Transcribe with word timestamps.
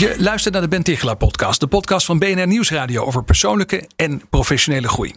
Je 0.00 0.14
luistert 0.18 0.54
naar 0.54 0.68
de 0.68 0.82
Ben 0.82 1.16
podcast, 1.18 1.60
de 1.60 1.66
podcast 1.66 2.06
van 2.06 2.18
BNR 2.18 2.46
Nieuwsradio 2.46 3.04
over 3.04 3.24
persoonlijke 3.24 3.88
en 3.96 4.28
professionele 4.30 4.88
groei. 4.88 5.14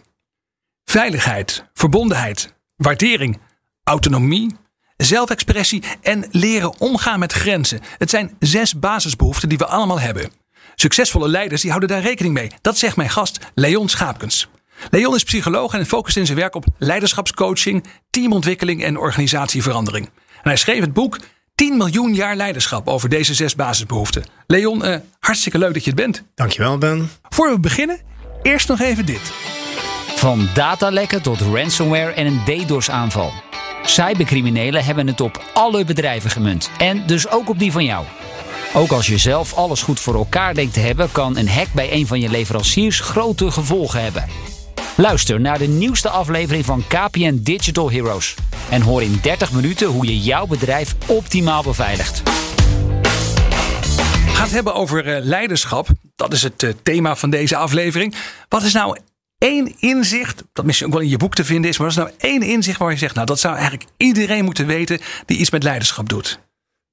Veiligheid, 0.84 1.64
verbondenheid, 1.74 2.54
waardering, 2.76 3.38
autonomie, 3.84 4.56
zelfexpressie 4.96 5.82
en 6.02 6.26
leren 6.30 6.80
omgaan 6.80 7.18
met 7.18 7.32
grenzen. 7.32 7.80
Het 7.98 8.10
zijn 8.10 8.36
zes 8.38 8.78
basisbehoeften 8.78 9.48
die 9.48 9.58
we 9.58 9.66
allemaal 9.66 10.00
hebben. 10.00 10.30
Succesvolle 10.74 11.28
leiders 11.28 11.60
die 11.60 11.70
houden 11.70 11.88
daar 11.88 12.02
rekening 12.02 12.34
mee. 12.34 12.50
Dat 12.60 12.78
zegt 12.78 12.96
mijn 12.96 13.10
gast 13.10 13.38
Leon 13.54 13.88
Schaapkens. 13.88 14.48
Leon 14.90 15.14
is 15.14 15.24
psycholoog 15.24 15.74
en 15.74 15.86
focust 15.86 16.16
in 16.16 16.26
zijn 16.26 16.38
werk 16.38 16.54
op 16.54 16.66
leiderschapscoaching, 16.78 17.84
teamontwikkeling 18.10 18.82
en 18.84 18.98
organisatieverandering. 18.98 20.06
En 20.06 20.50
hij 20.50 20.56
schreef 20.56 20.80
het 20.80 20.92
boek 20.92 21.18
10 21.54 21.76
miljoen 21.76 22.14
jaar 22.14 22.36
leiderschap 22.36 22.88
over 22.88 23.08
deze 23.08 23.34
zes 23.34 23.54
basisbehoeften. 23.54 24.24
Leon, 24.46 24.84
eh, 24.84 24.96
hartstikke 25.20 25.58
leuk 25.58 25.74
dat 25.74 25.84
je 25.84 25.90
het 25.90 26.00
bent. 26.00 26.22
Dankjewel, 26.34 26.78
Ben. 26.78 27.10
Voor 27.28 27.50
we 27.50 27.60
beginnen, 27.60 28.00
eerst 28.42 28.68
nog 28.68 28.80
even 28.80 29.06
dit. 29.06 29.32
Van 30.16 30.48
datalekken 30.54 31.22
tot 31.22 31.40
ransomware 31.40 32.10
en 32.10 32.26
een 32.26 32.44
DDoS-aanval. 32.44 33.32
Cybercriminelen 33.82 34.84
hebben 34.84 35.06
het 35.06 35.20
op 35.20 35.44
alle 35.52 35.84
bedrijven 35.84 36.30
gemunt. 36.30 36.70
En 36.78 37.06
dus 37.06 37.28
ook 37.28 37.48
op 37.48 37.58
die 37.58 37.72
van 37.72 37.84
jou. 37.84 38.06
Ook 38.74 38.90
als 38.90 39.06
je 39.06 39.18
zelf 39.18 39.54
alles 39.54 39.82
goed 39.82 40.00
voor 40.00 40.14
elkaar 40.14 40.54
denkt 40.54 40.74
te 40.74 40.80
hebben, 40.80 41.12
kan 41.12 41.36
een 41.36 41.48
hack 41.48 41.72
bij 41.72 41.92
een 41.92 42.06
van 42.06 42.20
je 42.20 42.28
leveranciers 42.28 43.00
grote 43.00 43.50
gevolgen 43.50 44.02
hebben. 44.02 44.24
Luister 44.96 45.40
naar 45.40 45.58
de 45.58 45.66
nieuwste 45.66 46.08
aflevering 46.08 46.64
van 46.64 46.84
KPN 46.88 47.40
Digital 47.42 47.90
Heroes. 47.90 48.34
En 48.70 48.82
hoor 48.82 49.02
in 49.02 49.18
30 49.22 49.52
minuten 49.52 49.86
hoe 49.86 50.06
je 50.06 50.18
jouw 50.18 50.46
bedrijf 50.46 50.94
optimaal 51.06 51.62
beveiligt. 51.62 52.22
We 52.22 52.30
het 54.40 54.50
hebben 54.50 54.74
over 54.74 55.06
eh, 55.06 55.24
leiderschap. 55.24 55.88
Dat 56.16 56.32
is 56.32 56.42
het 56.42 56.62
eh, 56.62 56.70
thema 56.82 57.16
van 57.16 57.30
deze 57.30 57.56
aflevering. 57.56 58.14
Wat 58.48 58.62
is 58.62 58.72
nou 58.72 58.98
één 59.38 59.80
inzicht, 59.80 60.42
dat 60.52 60.64
misschien 60.64 60.86
ook 60.86 60.92
wel 60.92 61.02
in 61.02 61.08
je 61.08 61.16
boek 61.16 61.34
te 61.34 61.44
vinden 61.44 61.70
is, 61.70 61.78
maar 61.78 61.86
wat 61.86 61.96
is 61.96 62.02
nou 62.02 62.14
één 62.18 62.42
inzicht 62.42 62.78
waar 62.78 62.90
je 62.90 62.98
zegt, 62.98 63.14
nou 63.14 63.26
dat 63.26 63.40
zou 63.40 63.54
eigenlijk 63.54 63.90
iedereen 63.96 64.44
moeten 64.44 64.66
weten 64.66 65.00
die 65.26 65.38
iets 65.38 65.50
met 65.50 65.62
leiderschap 65.62 66.08
doet? 66.08 66.38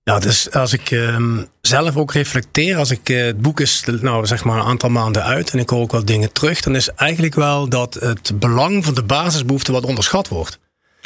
Nou, 0.03 0.21
dus 0.21 0.51
als 0.51 0.73
ik 0.73 0.91
ehm, 0.91 1.43
zelf 1.61 1.97
ook 1.97 2.13
reflecteer, 2.13 2.77
als 2.77 2.91
ik 2.91 3.09
eh, 3.09 3.25
het 3.25 3.41
boek 3.41 3.59
is 3.59 3.83
nou 4.01 4.25
zeg 4.25 4.43
maar 4.43 4.59
een 4.59 4.65
aantal 4.65 4.89
maanden 4.89 5.23
uit 5.23 5.49
en 5.49 5.59
ik 5.59 5.69
hoor 5.69 5.81
ook 5.81 5.91
wat 5.91 6.07
dingen 6.07 6.31
terug, 6.31 6.61
dan 6.61 6.75
is 6.75 6.89
eigenlijk 6.89 7.35
wel 7.35 7.69
dat 7.69 7.93
het 7.93 8.39
belang 8.39 8.85
van 8.85 8.93
de 8.93 9.03
basisbehoeften 9.03 9.73
wat 9.73 9.85
onderschat 9.85 10.27
wordt. 10.27 10.59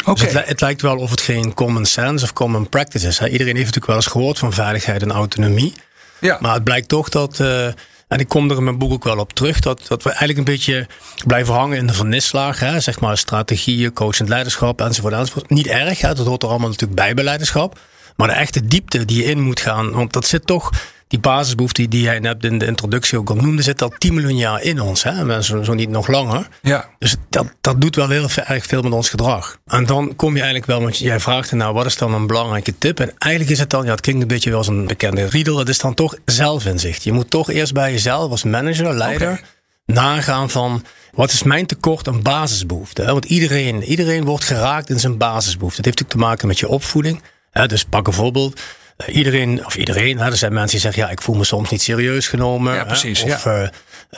Oké. 0.06 0.24
Dus 0.24 0.34
het, 0.34 0.48
het, 0.48 0.62
lijkt 0.62 0.82
wel 0.82 0.98
of 0.98 1.10
het 1.10 1.22
geen 1.22 1.54
common 1.54 1.86
sense 1.86 2.24
of 2.24 2.34
common 2.34 2.70
practice 2.70 3.08
is. 3.08 3.18
Hè. 3.18 3.26
Iedereen 3.26 3.56
heeft 3.56 3.66
natuurlijk 3.66 3.86
wel 3.86 3.96
eens 3.96 4.06
gehoord 4.06 4.40
van 4.40 4.54
veiligheid 4.54 5.02
en 5.02 5.12
autonomie. 5.12 5.74
Ja. 6.20 6.38
Maar 6.42 6.54
het 6.54 6.64
blijkt 6.64 6.88
toch 6.88 7.10
dat, 7.10 7.40
uh, 7.40 7.66
en 8.08 8.20
ik 8.20 8.28
kom 8.28 8.50
er 8.50 8.58
in 8.58 8.64
mijn 8.64 8.78
boek 8.78 8.92
ook 8.92 9.04
wel 9.04 9.18
op 9.18 9.34
terug, 9.34 9.60
dat, 9.60 9.82
dat 9.88 10.04
we 10.04 10.10
eigenlijk 10.10 10.40
een 10.40 10.54
beetje 10.54 10.88
blijven 11.26 11.54
hangen 11.54 11.78
in 11.78 11.88
de 11.88 11.94
vernislaag. 11.94 12.60
Hè. 12.60 12.80
Zeg 12.80 13.00
maar 13.00 13.18
strategieën, 13.18 13.94
coachend 13.94 14.30
leiderschap 14.30 14.82
enzovoort, 14.82 15.14
enzovoort. 15.14 15.50
Niet 15.50 15.68
erg, 15.68 16.02
hè. 16.02 16.14
dat 16.14 16.26
hoort 16.26 16.44
er 16.44 16.50
allemaal 16.50 16.70
natuurlijk 16.70 17.00
bij 17.00 17.14
bij 17.14 17.24
leiderschap. 17.24 17.80
Maar 18.16 18.28
de 18.28 18.34
echte 18.34 18.66
diepte 18.66 19.06
die 19.06 19.18
je 19.18 19.30
in 19.30 19.42
moet 19.42 19.60
gaan, 19.60 19.92
want 19.92 20.14
dat 20.14 20.28
zit 20.28 20.48
toch, 20.48 20.70
die 21.08 21.20
basisbehoefte 21.20 21.88
die 21.88 22.02
jij 22.02 22.20
net 22.20 22.44
in 22.44 22.58
de 22.58 22.66
introductie 22.66 23.18
ook 23.18 23.30
al 23.30 23.36
noemde, 23.36 23.62
zit 23.62 23.82
al 23.82 23.94
10 23.98 24.14
miljoen 24.14 24.38
jaar 24.38 24.62
in 24.62 24.80
ons. 24.80 25.04
Hè? 25.04 25.42
Zo, 25.42 25.64
zo 25.64 25.74
niet 25.74 25.90
nog 25.90 26.08
langer. 26.08 26.48
Ja. 26.62 26.90
Dus 27.00 27.16
dat, 27.30 27.48
dat 27.62 27.82
doet 27.82 27.96
wel 27.96 28.10
heel 28.10 28.28
erg 28.46 28.66
veel 28.66 28.82
met 28.82 28.92
ons 28.92 29.10
gedrag. 29.10 29.58
En 29.66 29.86
dan 29.86 30.16
kom 30.16 30.34
je 30.34 30.42
eigenlijk 30.42 30.66
wel, 30.66 30.82
want 30.82 30.98
jij 30.98 31.20
vraagt 31.20 31.52
nou, 31.52 31.74
wat 31.74 31.86
is 31.86 31.98
dan 31.98 32.14
een 32.14 32.28
belangrijke 32.28 32.78
tip? 32.78 33.00
En 33.00 33.14
eigenlijk 33.18 33.52
is 33.54 33.60
het 33.60 33.70
dan, 33.70 33.86
ja, 33.86 33.92
het 33.92 34.02
klinkt 34.02 34.22
een 34.22 34.28
beetje 34.28 34.50
wel 34.50 34.58
als 34.58 34.68
een 34.68 34.88
bekende 34.88 35.26
riedel, 35.26 35.58
het 35.58 35.70
is 35.70 35.80
dan 35.80 35.94
toch 35.94 36.16
zelfinzicht. 36.26 37.04
Je 37.04 37.12
moet 37.12 37.30
toch 37.30 37.50
eerst 37.50 37.74
bij 37.74 37.92
jezelf 37.92 38.32
als 38.32 38.44
manager, 38.44 38.94
leider, 38.94 39.32
okay. 39.32 39.44
nagaan 39.86 40.50
van, 40.50 40.84
wat 41.14 41.32
is 41.32 41.44
mijn 41.44 41.66
tekort 41.66 42.08
aan 42.08 42.22
basisbehoeften? 42.22 43.06
Want 43.06 43.26
iedereen, 43.26 43.84
iedereen 43.84 44.26
wordt 44.26 44.44
geraakt 44.44 44.90
in 44.90 45.00
zijn 45.00 45.18
basisbehoeften. 45.18 45.84
Het 45.84 45.86
heeft 45.86 46.00
natuurlijk 46.00 46.10
te 46.10 46.18
maken 46.18 46.48
met 46.48 46.60
je 46.60 46.68
opvoeding. 46.68 47.22
Dus 47.64 47.84
pak 47.84 48.08
een 48.08 48.14
voorbeeld. 48.14 48.62
Uh, 48.98 49.16
iedereen, 49.16 49.66
of 49.66 49.76
iedereen, 49.76 50.18
hè, 50.18 50.26
er 50.26 50.38
zijn 50.38 50.54
mensen 50.54 50.72
die 50.72 50.80
zeggen: 50.80 51.04
ja, 51.04 51.10
ik 51.10 51.22
voel 51.22 51.36
me 51.36 51.44
soms 51.44 51.70
niet 51.70 51.82
serieus 51.82 52.28
genomen. 52.28 52.76
Ja, 52.76 52.84
precies. 52.84 53.24
Hè, 53.24 53.34
of 53.34 53.44
ja. 53.44 53.72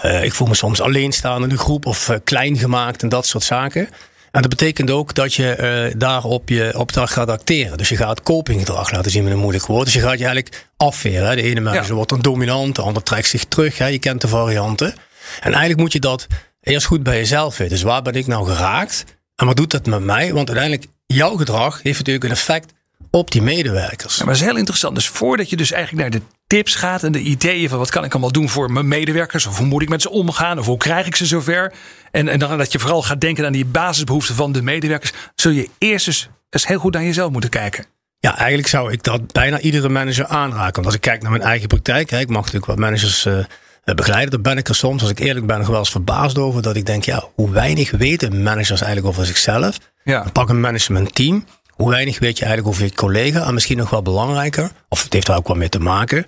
uh, 0.04 0.14
uh, 0.14 0.24
ik 0.24 0.34
voel 0.34 0.48
me 0.48 0.56
soms 0.56 0.82
alleen 0.82 1.12
staan 1.12 1.44
in 1.44 1.50
de 1.50 1.58
groep 1.58 1.86
of 1.86 2.12
klein 2.24 2.58
gemaakt 2.58 3.02
en 3.02 3.10
dat 3.10 3.28
soort 3.28 3.44
zaken. 3.44 3.90
En 4.32 4.42
dat 4.42 4.50
betekent 4.50 4.92
ook 4.92 5.14
dat 5.14 5.34
je 5.34 5.94
daarop 5.98 6.50
je 6.50 6.74
op 6.78 6.94
dat 6.94 7.10
gaat 7.10 7.30
acteren. 7.30 7.78
Dus 7.78 7.90
je 7.90 7.98
gaat 7.98 8.24
copinggedrag 8.24 8.92
laten 8.92 9.12
zien 9.12 9.24
met 9.24 9.34
een 9.34 9.40
moeilijk 9.40 9.66
woord. 9.66 9.86
Dus 9.86 9.94
je 9.94 10.00
gaat 10.00 10.20
je 10.20 10.26
eigenlijk 10.26 10.68
afveren. 10.78 11.28
Hè. 11.28 11.36
De 11.36 11.42
ene 11.42 11.60
manager 11.60 11.88
ja. 11.88 11.94
wordt 11.94 12.10
dan 12.10 12.20
dominant, 12.20 12.76
de 12.76 12.82
ander 12.82 13.04
trekt 13.04 13.28
zich 13.28 13.44
terug. 13.44 13.78
Hè. 13.78 13.86
Je 13.86 14.00
kent 14.00 14.22
de 14.22 14.28
varianten. 14.28 14.94
En 15.40 15.52
eigenlijk 15.52 15.80
moet 15.80 15.94
je 15.94 16.00
dat 16.00 16.28
eerst 16.62 16.86
goed 16.86 17.04
bij 17.04 17.18
jezelf 17.18 17.58
weten. 17.58 17.74
Dus 17.74 17.84
waar 17.84 18.02
ben 18.02 18.14
ik 18.14 18.28
nou 18.28 18.48
geraakt? 18.48 19.04
En 19.36 19.46
wat 19.46 19.56
doet 19.56 19.72
dat 19.72 19.86
met 19.86 20.04
mij? 20.04 20.34
Want 20.34 20.50
uiteindelijk, 20.50 20.88
jouw 21.06 21.36
gedrag 21.36 21.80
heeft 21.84 21.98
natuurlijk 21.98 22.26
een 22.26 22.32
effect 22.32 22.74
op 23.12 23.32
die 23.32 23.42
medewerkers. 23.42 24.18
Ja, 24.18 24.26
maar 24.26 24.34
dat 24.34 24.44
is 24.44 24.50
heel 24.50 24.58
interessant. 24.58 24.96
Dus 24.96 25.08
voordat 25.08 25.50
je 25.50 25.56
dus 25.58 25.72
eigenlijk 25.72 26.02
naar 26.02 26.20
de 26.20 26.26
tips 26.48 26.76
gaat 26.76 27.04
en 27.04 27.12
de 27.12 27.20
ideeën 27.20 27.70
van 27.70 27.78
wat 27.78 27.90
kan 27.90 28.04
ik 28.04 28.12
allemaal 28.12 28.32
doen 28.32 28.50
voor 28.50 28.72
mijn 28.72 28.88
medewerkers, 28.88 29.46
of 29.46 29.58
hoe 29.58 29.68
moet 29.68 29.82
ik 29.82 29.90
met 29.90 30.02
ze 30.02 30.10
omgaan, 30.10 30.60
of 30.60 30.66
hoe 30.66 30.78
krijg 30.78 31.08
ik 31.08 31.16
ze 31.16 31.26
zover. 31.26 31.74
En, 32.12 32.28
en 32.28 32.40
dan 32.40 32.58
dat 32.58 32.72
je 32.72 32.80
vooral 32.80 33.04
gaat 33.04 33.22
denken 33.22 33.46
aan 33.46 33.52
die 33.52 33.66
basisbehoeften 33.66 34.36
van 34.36 34.52
de 34.52 34.62
medewerkers, 34.62 35.12
zul 35.36 35.52
je 35.52 35.70
eerst 35.78 36.06
dus 36.06 36.30
eens 36.50 36.68
heel 36.68 36.80
goed 36.80 36.94
naar 36.94 37.04
jezelf 37.04 37.32
moeten 37.32 37.50
kijken. 37.50 37.86
Ja, 38.20 38.38
eigenlijk 38.38 38.68
zou 38.68 38.92
ik 38.92 39.04
dat 39.04 39.32
bijna 39.32 39.60
iedere 39.60 39.90
manager 39.90 40.26
aanraken. 40.26 40.74
Want 40.74 40.86
als 40.86 40.96
ik 40.96 41.02
kijk 41.02 41.22
naar 41.22 41.32
mijn 41.32 41.44
eigen 41.44 41.68
praktijk, 41.68 42.10
hè, 42.10 42.20
ik 42.20 42.28
mag 42.28 42.38
natuurlijk 42.38 42.66
wat 42.66 42.78
managers 42.78 43.26
uh, 43.26 43.40
begeleiden. 43.84 44.32
Dan 44.32 44.42
ben 44.42 44.58
ik 44.58 44.68
er 44.68 44.76
soms, 44.76 45.02
als 45.02 45.12
ik 45.12 45.20
eerlijk 45.20 45.46
ben, 45.46 45.58
nog 45.58 45.68
wel 45.68 45.80
eens 45.80 45.92
verbaasd 45.92 46.38
over. 46.38 46.62
Dat 46.62 46.76
ik 46.76 46.86
denk, 46.86 47.04
ja, 47.04 47.24
hoe 47.34 47.52
weinig 47.52 47.92
weten 47.92 48.44
managers 48.44 48.82
eigenlijk 48.82 49.08
over 49.08 49.26
zichzelf. 49.26 49.78
Ja. 50.04 50.30
Pak 50.34 50.50
een 50.50 50.60
managementteam. 50.60 51.46
Hoe 51.78 51.90
weinig 51.90 52.20
weet 52.20 52.38
je 52.38 52.46
eigenlijk 52.46 52.76
over 52.76 52.88
je 52.88 52.96
collega? 52.96 53.46
En 53.46 53.54
misschien 53.54 53.78
nog 53.78 53.90
wel 53.90 54.02
belangrijker, 54.02 54.72
of 54.90 55.04
het 55.04 55.14
heeft 55.14 55.28
er 55.28 55.36
ook 55.36 55.48
wel 55.48 55.58
mee 55.58 55.70
te 55.70 55.80
maken. 55.80 56.26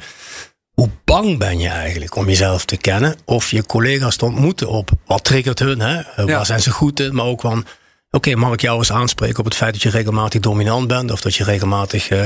Hoe 0.74 0.90
bang 1.06 1.38
ben 1.38 1.60
je 1.60 1.68
eigenlijk 1.68 2.16
om 2.16 2.28
jezelf 2.28 2.66
te 2.66 2.78
kennen? 2.78 3.16
Of 3.26 3.52
je 3.52 3.66
collega's 3.66 4.16
te 4.16 4.26
ontmoeten 4.26 4.68
op 4.68 4.90
wat 5.06 5.24
triggert 5.24 5.59
hun? 5.59 5.80
Hè? 5.80 5.94
Ja. 5.94 6.26
Waar 6.26 6.46
zijn 6.46 6.62
ze 6.62 6.72
goed 6.72 7.00
in? 7.00 7.16
Maar 7.16 7.26
ook 7.26 7.42
van, 7.42 7.59
oké, 7.59 7.68
okay, 8.12 8.34
mag 8.34 8.54
ik 8.54 8.62
jou 8.62 8.78
eens 8.78 8.92
aanspreken 8.92 9.40
op 9.40 9.46
het 9.46 9.56
feit 9.56 9.74
dat 9.74 9.82
je 9.82 9.90
regelmatig 9.90 10.42
dominant 10.42 10.88
bent? 10.88 11.12
Of 11.12 11.22
dat 11.22 11.36
je 11.36 11.44
regelmatig, 11.44 12.09
uh, 12.09 12.22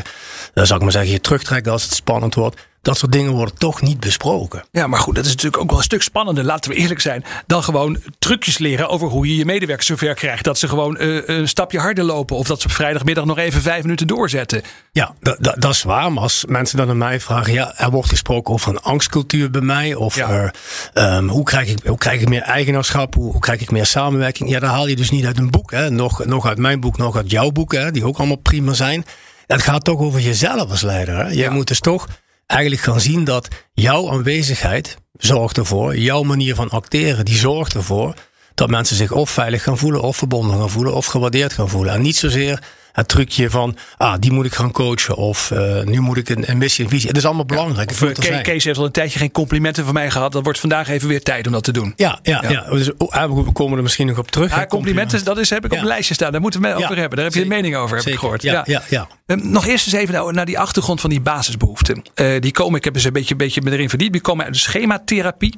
zou 0.54 0.76
ik 0.76 0.82
maar 0.82 0.92
zeggen, 0.92 1.12
je 1.12 1.22
terugtrekt 1.22 1.68
als 1.68 1.84
het 1.84 1.94
spannend 1.94 2.36
wordt. 2.36 2.68
Dat 2.84 2.98
soort 2.98 3.12
dingen 3.12 3.32
worden 3.32 3.58
toch 3.58 3.82
niet 3.82 4.00
besproken. 4.00 4.64
Ja, 4.72 4.88
maar 4.88 5.00
goed, 5.00 5.16
dat 5.16 5.26
is 5.26 5.32
natuurlijk 5.32 5.62
ook 5.62 5.70
wel 5.70 5.78
een 5.78 5.84
stuk 5.84 6.02
spannender, 6.02 6.44
laten 6.44 6.72
we 6.72 6.78
eerlijk 6.78 7.00
zijn, 7.00 7.26
dan 7.48 7.64
gewoon 7.64 8.02
trucjes 8.20 8.58
leren 8.58 8.90
over 8.90 9.08
hoe 9.08 9.28
je 9.28 9.36
je 9.36 9.46
medewerkers 9.46 9.88
zover 9.88 10.14
krijgt. 10.14 10.44
Dat 10.44 10.58
ze 10.58 10.68
gewoon 10.68 10.98
uh, 11.00 11.22
een 11.26 11.48
stapje 11.48 11.80
harder 11.80 12.04
lopen 12.04 12.36
of 12.36 12.48
dat 12.48 12.62
ze 12.62 12.68
op 12.68 12.74
vrijdagmiddag 12.74 13.26
nog 13.26 13.38
even 13.38 13.62
vijf 13.62 13.84
minuten 13.84 14.08
doorzetten. 14.08 14.62
Ja, 14.92 15.14
dat, 15.20 15.38
dat 15.40 15.72
is 15.72 15.84
waar. 15.84 16.12
Maar 16.14 16.24
als 16.24 16.46
mensen 16.48 16.78
dan 16.78 16.90
aan 16.90 16.98
mij 16.98 17.20
vragen, 17.20 17.54
ja, 17.54 17.78
er 17.78 17.92
wordt 17.92 18.10
gesproken 18.10 18.54
over 18.54 18.70
een 18.70 18.82
angstcultuur 18.82 19.50
bij 19.50 19.62
mij. 19.62 19.96
Of 19.96 20.16
ja. 20.16 20.52
uh, 20.94 21.16
um, 21.16 21.28
hoe, 21.30 21.44
krijg 21.44 21.70
ik, 21.70 21.78
hoe 21.86 21.98
krijg 21.98 22.22
ik 22.22 22.30
meer 22.30 22.42
eigenaarschap? 22.42 23.14
Hoe, 23.14 23.32
hoe, 23.32 23.42
krijg 23.42 23.62
ik 23.62 23.72
meer 23.72 23.86
samenwerking? 23.86 24.50
Ja, 24.50 24.60
dat 24.60 24.70
haal 24.70 24.88
je 24.88 24.96
dus 24.96 25.12
niet 25.12 25.26
uit 25.26 25.38
een 25.38 25.52
boek. 25.52 25.72
Hè. 25.72 25.90
Nog, 25.90 26.26
nog 26.26 26.46
uit 26.46 26.58
mijn 26.58 26.80
boek, 26.80 26.98
nog 26.98 27.16
uit 27.16 27.32
jouw 27.32 27.52
boek, 27.52 27.74
hè, 27.74 27.92
die 27.92 28.06
ook 28.06 28.18
allemaal 28.18 28.36
prima 28.36 28.74
zijn. 28.74 29.06
Het 29.48 29.62
gaat 29.62 29.84
toch 29.84 30.00
over 30.00 30.20
jezelf 30.20 30.70
als 30.70 30.82
leider. 30.82 31.16
Hè. 31.16 31.24
Jij 31.24 31.36
ja. 31.36 31.52
moet 31.52 31.68
dus 31.68 31.80
toch 31.80 32.08
eigenlijk 32.46 32.82
gaan 32.82 33.02
zien 33.02 33.24
dat 33.24 33.48
jouw 33.74 34.12
aanwezigheid 34.12 34.98
zorgt 35.14 35.58
ervoor, 35.58 35.98
jouw 35.98 36.24
manier 36.24 36.56
van 36.56 36.70
acteren, 36.70 37.26
die 37.26 37.38
zorgt 37.38 37.74
ervoor 37.74 38.14
dat 38.54 38.70
mensen 38.70 38.96
zich 38.96 39.12
of 39.12 39.30
veilig 39.30 39.64
gaan 39.64 39.78
voelen, 39.78 40.02
of 40.02 40.18
verbonden 40.18 40.58
gaan 40.58 40.70
voelen, 40.70 40.96
of 40.96 41.06
gewaardeerd 41.06 41.54
gaan 41.54 41.70
voelen. 41.70 41.94
En 41.94 42.02
niet 42.02 42.16
zozeer 42.18 42.64
het 42.94 43.08
trucje 43.08 43.50
van, 43.50 43.78
ah, 43.98 44.16
die 44.20 44.32
moet 44.32 44.46
ik 44.46 44.54
gaan 44.54 44.72
coachen. 44.72 45.16
Of 45.16 45.52
uh, 45.52 45.82
nu 45.82 46.00
moet 46.00 46.18
ik 46.18 46.30
een, 46.30 46.50
een 46.50 46.58
missie 46.58 46.84
en 46.84 46.90
visie. 46.90 47.08
Het 47.08 47.18
is 47.18 47.26
allemaal 47.26 47.46
belangrijk. 47.46 47.92
Ja, 47.92 48.08
of, 48.08 48.14
Kees, 48.14 48.42
Kees 48.42 48.64
heeft 48.64 48.78
al 48.78 48.86
een 48.86 48.92
tijdje 48.92 49.20
geen 49.20 49.32
complimenten 49.32 49.86
van 49.86 49.94
mij 49.94 50.12
gehad. 50.12 50.32
Dat 50.32 50.44
wordt 50.44 50.60
vandaag 50.60 50.90
even 50.90 51.08
weer 51.08 51.24
tijd 51.24 51.48
om 51.48 51.52
dat 51.52 51.64
te 51.64 51.72
doen. 51.72 51.94
Ja, 51.96 52.20
ja, 52.22 52.42
ja. 52.42 52.50
ja. 52.50 52.70
Dus, 52.70 52.92
oh, 52.98 53.44
we 53.46 53.52
komen 53.52 53.78
er 53.78 53.84
misschien 53.84 54.08
nog 54.08 54.18
op 54.18 54.32
terug. 54.32 54.56
Ja, 54.56 54.66
complimenten, 54.66 55.26
dat 55.26 55.38
is, 55.38 55.50
heb 55.50 55.66
ik 55.66 55.72
op 55.72 55.78
een 55.78 55.86
lijstje 55.86 56.14
staan. 56.14 56.32
Daar 56.32 56.42
moeten 56.42 56.62
we 56.62 56.74
over 56.76 56.98
hebben. 56.98 57.18
Daar 57.18 57.26
heb 57.26 57.34
je 57.36 57.42
een 57.42 57.48
mening 57.48 57.76
over, 57.76 57.98
heb 57.98 58.06
ik 58.06 58.20
gehoord. 58.20 58.42
Ja, 58.42 58.64
ja. 58.66 58.82
Ja, 58.90 59.08
ehm, 59.26 59.52
nog 59.52 59.66
eerst 59.66 59.86
eens 59.86 59.96
even 59.96 60.14
naar, 60.14 60.34
naar 60.34 60.46
die 60.46 60.60
achtergrond 60.60 61.02
van 61.02 61.10
die 61.10 61.22
basisbehoeften. 61.22 62.04
Uh, 62.16 62.42
die 62.42 62.52
komen, 62.52 62.78
ik 62.78 62.84
heb 62.84 62.96
eens 62.96 63.04
een 63.04 63.14
beetje, 63.14 63.36
beetje 63.36 63.62
erin 63.66 63.90
verdiept. 63.90 64.12
Die 64.12 64.22
komen 64.22 64.46
uit 64.46 64.54
de 64.54 64.60
schematherapie. 64.60 65.54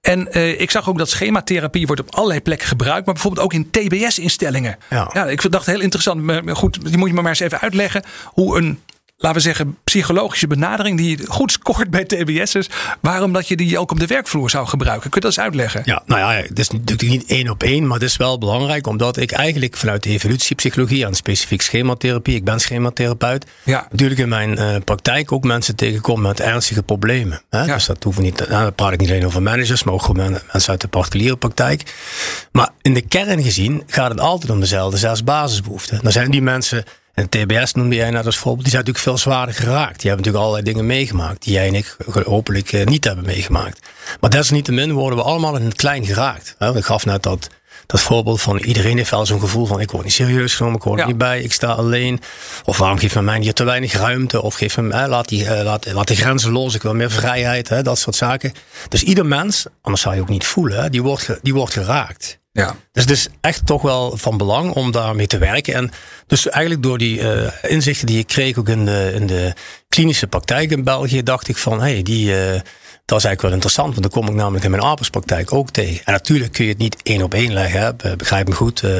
En 0.00 0.28
uh, 0.32 0.60
ik 0.60 0.70
zag 0.70 0.88
ook 0.88 0.98
dat 0.98 1.08
schematherapie 1.08 1.86
wordt 1.86 2.02
op 2.02 2.14
allerlei 2.14 2.40
plekken 2.40 2.68
gebruikt, 2.68 3.04
maar 3.06 3.14
bijvoorbeeld 3.14 3.44
ook 3.44 3.52
in 3.52 3.70
TBS-instellingen. 3.70 4.78
Ja. 4.90 5.10
ja, 5.12 5.26
ik 5.26 5.50
dacht 5.50 5.66
heel 5.66 5.80
interessant. 5.80 6.22
Maar 6.22 6.56
goed, 6.56 6.84
die 6.84 6.98
moet 6.98 7.08
je 7.08 7.14
me 7.14 7.20
maar 7.20 7.30
eens 7.30 7.40
even 7.40 7.60
uitleggen 7.60 8.04
hoe 8.24 8.58
een 8.58 8.80
laten 9.20 9.38
we 9.38 9.44
zeggen, 9.44 9.78
psychologische 9.84 10.46
benadering 10.46 10.96
die 10.96 11.26
goed 11.26 11.52
scoort 11.52 11.90
bij 11.90 12.04
TBS'ers. 12.04 12.68
Waarom 13.00 13.32
dat 13.32 13.48
je 13.48 13.56
die 13.56 13.78
ook 13.78 13.90
op 13.90 14.00
de 14.00 14.06
werkvloer 14.06 14.50
zou 14.50 14.66
gebruiken? 14.66 15.10
Kun 15.10 15.20
je 15.20 15.26
dat 15.26 15.36
eens 15.36 15.44
uitleggen? 15.44 15.82
Ja, 15.84 16.02
nou 16.06 16.20
ja, 16.20 16.42
het 16.42 16.58
is 16.58 16.70
natuurlijk 16.70 17.08
niet 17.08 17.24
één 17.26 17.48
op 17.48 17.62
één, 17.62 17.86
maar 17.86 17.98
het 17.98 18.08
is 18.08 18.16
wel 18.16 18.38
belangrijk 18.38 18.86
omdat 18.86 19.16
ik 19.16 19.30
eigenlijk 19.30 19.76
vanuit 19.76 20.02
de 20.02 20.10
evolutiepsychologie 20.10 21.06
aan 21.06 21.14
specifiek 21.14 21.62
schematherapie, 21.62 22.34
ik 22.34 22.44
ben 22.44 22.60
schematherapeut, 22.60 23.46
ja. 23.64 23.86
natuurlijk 23.90 24.20
in 24.20 24.28
mijn 24.28 24.58
uh, 24.58 24.76
praktijk 24.84 25.32
ook 25.32 25.44
mensen 25.44 25.76
tegenkom 25.76 26.20
met 26.20 26.40
ernstige 26.40 26.82
problemen. 26.82 27.42
Hè? 27.50 27.64
Ja. 27.64 27.74
Dus 27.74 27.86
dat 27.86 28.04
hoeven 28.04 28.22
niet, 28.22 28.48
nou, 28.48 28.62
dan 28.62 28.74
praat 28.74 28.92
ik 28.92 29.00
niet 29.00 29.10
alleen 29.10 29.26
over 29.26 29.42
managers, 29.42 29.84
maar 29.84 29.94
ook 29.94 30.02
gewoon 30.02 30.30
mensen 30.52 30.70
uit 30.70 30.80
de 30.80 30.88
particuliere 30.88 31.36
praktijk. 31.36 31.94
Maar 32.52 32.68
in 32.82 32.94
de 32.94 33.00
kern 33.00 33.42
gezien 33.42 33.82
gaat 33.86 34.10
het 34.10 34.20
altijd 34.20 34.50
om 34.50 34.60
dezelfde 34.60 34.98
zes 34.98 35.24
basisbehoeften. 35.24 36.00
Dan 36.02 36.12
zijn 36.12 36.30
die 36.30 36.42
mensen 36.42 36.84
en 37.20 37.28
TBS 37.28 37.72
noemde 37.72 37.94
jij 37.96 38.10
net 38.10 38.26
als 38.26 38.36
voorbeeld. 38.36 38.62
Die 38.62 38.72
zijn 38.72 38.84
natuurlijk 38.84 39.04
veel 39.04 39.32
zwaarder 39.32 39.54
geraakt. 39.54 40.00
Die 40.00 40.10
hebben 40.10 40.16
natuurlijk 40.16 40.44
allerlei 40.44 40.64
dingen 40.64 40.86
meegemaakt. 40.86 41.42
Die 41.42 41.52
jij 41.52 41.66
en 41.66 41.74
ik 41.74 41.96
hopelijk 42.24 42.72
eh, 42.72 42.86
niet 42.86 43.04
hebben 43.04 43.24
meegemaakt. 43.24 43.78
Maar 44.20 44.30
desalniettemin 44.30 44.92
worden 44.92 45.18
we 45.18 45.24
allemaal 45.24 45.56
in 45.56 45.64
het 45.64 45.74
klein 45.74 46.04
geraakt. 46.04 46.56
Ik 46.74 46.84
gaf 46.84 47.04
net 47.04 47.22
dat, 47.22 47.48
dat 47.86 48.00
voorbeeld 48.00 48.40
van 48.40 48.58
iedereen 48.58 48.96
heeft 48.96 49.10
wel 49.10 49.26
zo'n 49.26 49.40
gevoel 49.40 49.66
van 49.66 49.80
ik 49.80 49.90
word 49.90 50.04
niet 50.04 50.12
serieus 50.12 50.54
genomen, 50.54 50.78
ik 50.78 50.84
word 50.84 51.00
er 51.00 51.06
niet 51.06 51.18
bij, 51.18 51.42
ik 51.42 51.52
sta 51.52 51.72
alleen. 51.72 52.20
Of 52.64 52.78
waarom 52.78 52.98
geeft 52.98 53.14
men 53.14 53.24
mij 53.24 53.40
hier 53.40 53.52
te 53.52 53.64
weinig 53.64 53.92
ruimte? 53.92 54.42
Of 54.42 54.54
geeft 54.54 54.76
men, 54.76 55.08
laat, 55.08 55.28
die, 55.28 55.46
eh, 55.46 55.64
laat, 55.64 55.92
laat 55.92 56.08
de 56.08 56.16
grenzen 56.16 56.52
los, 56.52 56.74
ik 56.74 56.82
wil 56.82 56.94
meer 56.94 57.10
vrijheid, 57.10 57.68
hè, 57.68 57.82
dat 57.82 57.98
soort 57.98 58.16
zaken. 58.16 58.52
Dus 58.88 59.02
ieder 59.02 59.26
mens, 59.26 59.66
anders 59.82 60.02
zou 60.02 60.14
je 60.14 60.20
ook 60.20 60.28
niet 60.28 60.46
voelen, 60.46 60.90
die, 60.90 61.02
wordt, 61.02 61.38
die 61.42 61.54
wordt 61.54 61.72
geraakt. 61.72 62.39
Ja. 62.52 62.76
Dus 62.92 63.02
het 63.02 63.12
is 63.12 63.28
echt 63.40 63.66
toch 63.66 63.82
wel 63.82 64.16
van 64.16 64.36
belang 64.36 64.72
om 64.72 64.90
daarmee 64.90 65.26
te 65.26 65.38
werken. 65.38 65.74
En 65.74 65.90
dus 66.26 66.48
eigenlijk 66.48 66.82
door 66.82 66.98
die 66.98 67.20
uh, 67.20 67.48
inzichten 67.62 68.06
die 68.06 68.18
ik 68.18 68.26
kreeg 68.26 68.58
ook 68.58 68.68
in 68.68 68.84
de, 68.84 69.12
in 69.14 69.26
de 69.26 69.52
klinische 69.88 70.26
praktijk 70.26 70.70
in 70.70 70.84
België, 70.84 71.22
dacht 71.22 71.48
ik 71.48 71.56
van 71.56 71.80
hé, 71.80 71.92
hey, 71.92 72.02
die. 72.02 72.26
Uh, 72.26 72.60
dat 73.04 73.18
is 73.18 73.24
eigenlijk 73.24 73.42
wel 73.42 73.52
interessant, 73.52 73.90
want 73.90 74.12
dan 74.12 74.22
kom 74.22 74.32
ik 74.32 74.40
namelijk 74.40 74.64
in 74.64 74.70
mijn 74.70 74.82
arbeidspraktijk 74.82 75.52
ook 75.52 75.70
tegen. 75.70 76.04
En 76.04 76.12
natuurlijk 76.12 76.52
kun 76.52 76.64
je 76.64 76.70
het 76.70 76.78
niet 76.78 76.96
één 77.02 77.22
op 77.22 77.34
één 77.34 77.52
leggen, 77.52 77.96
begrijp 78.16 78.48
me 78.48 78.54
goed. 78.54 78.82
Uh, 78.82 78.92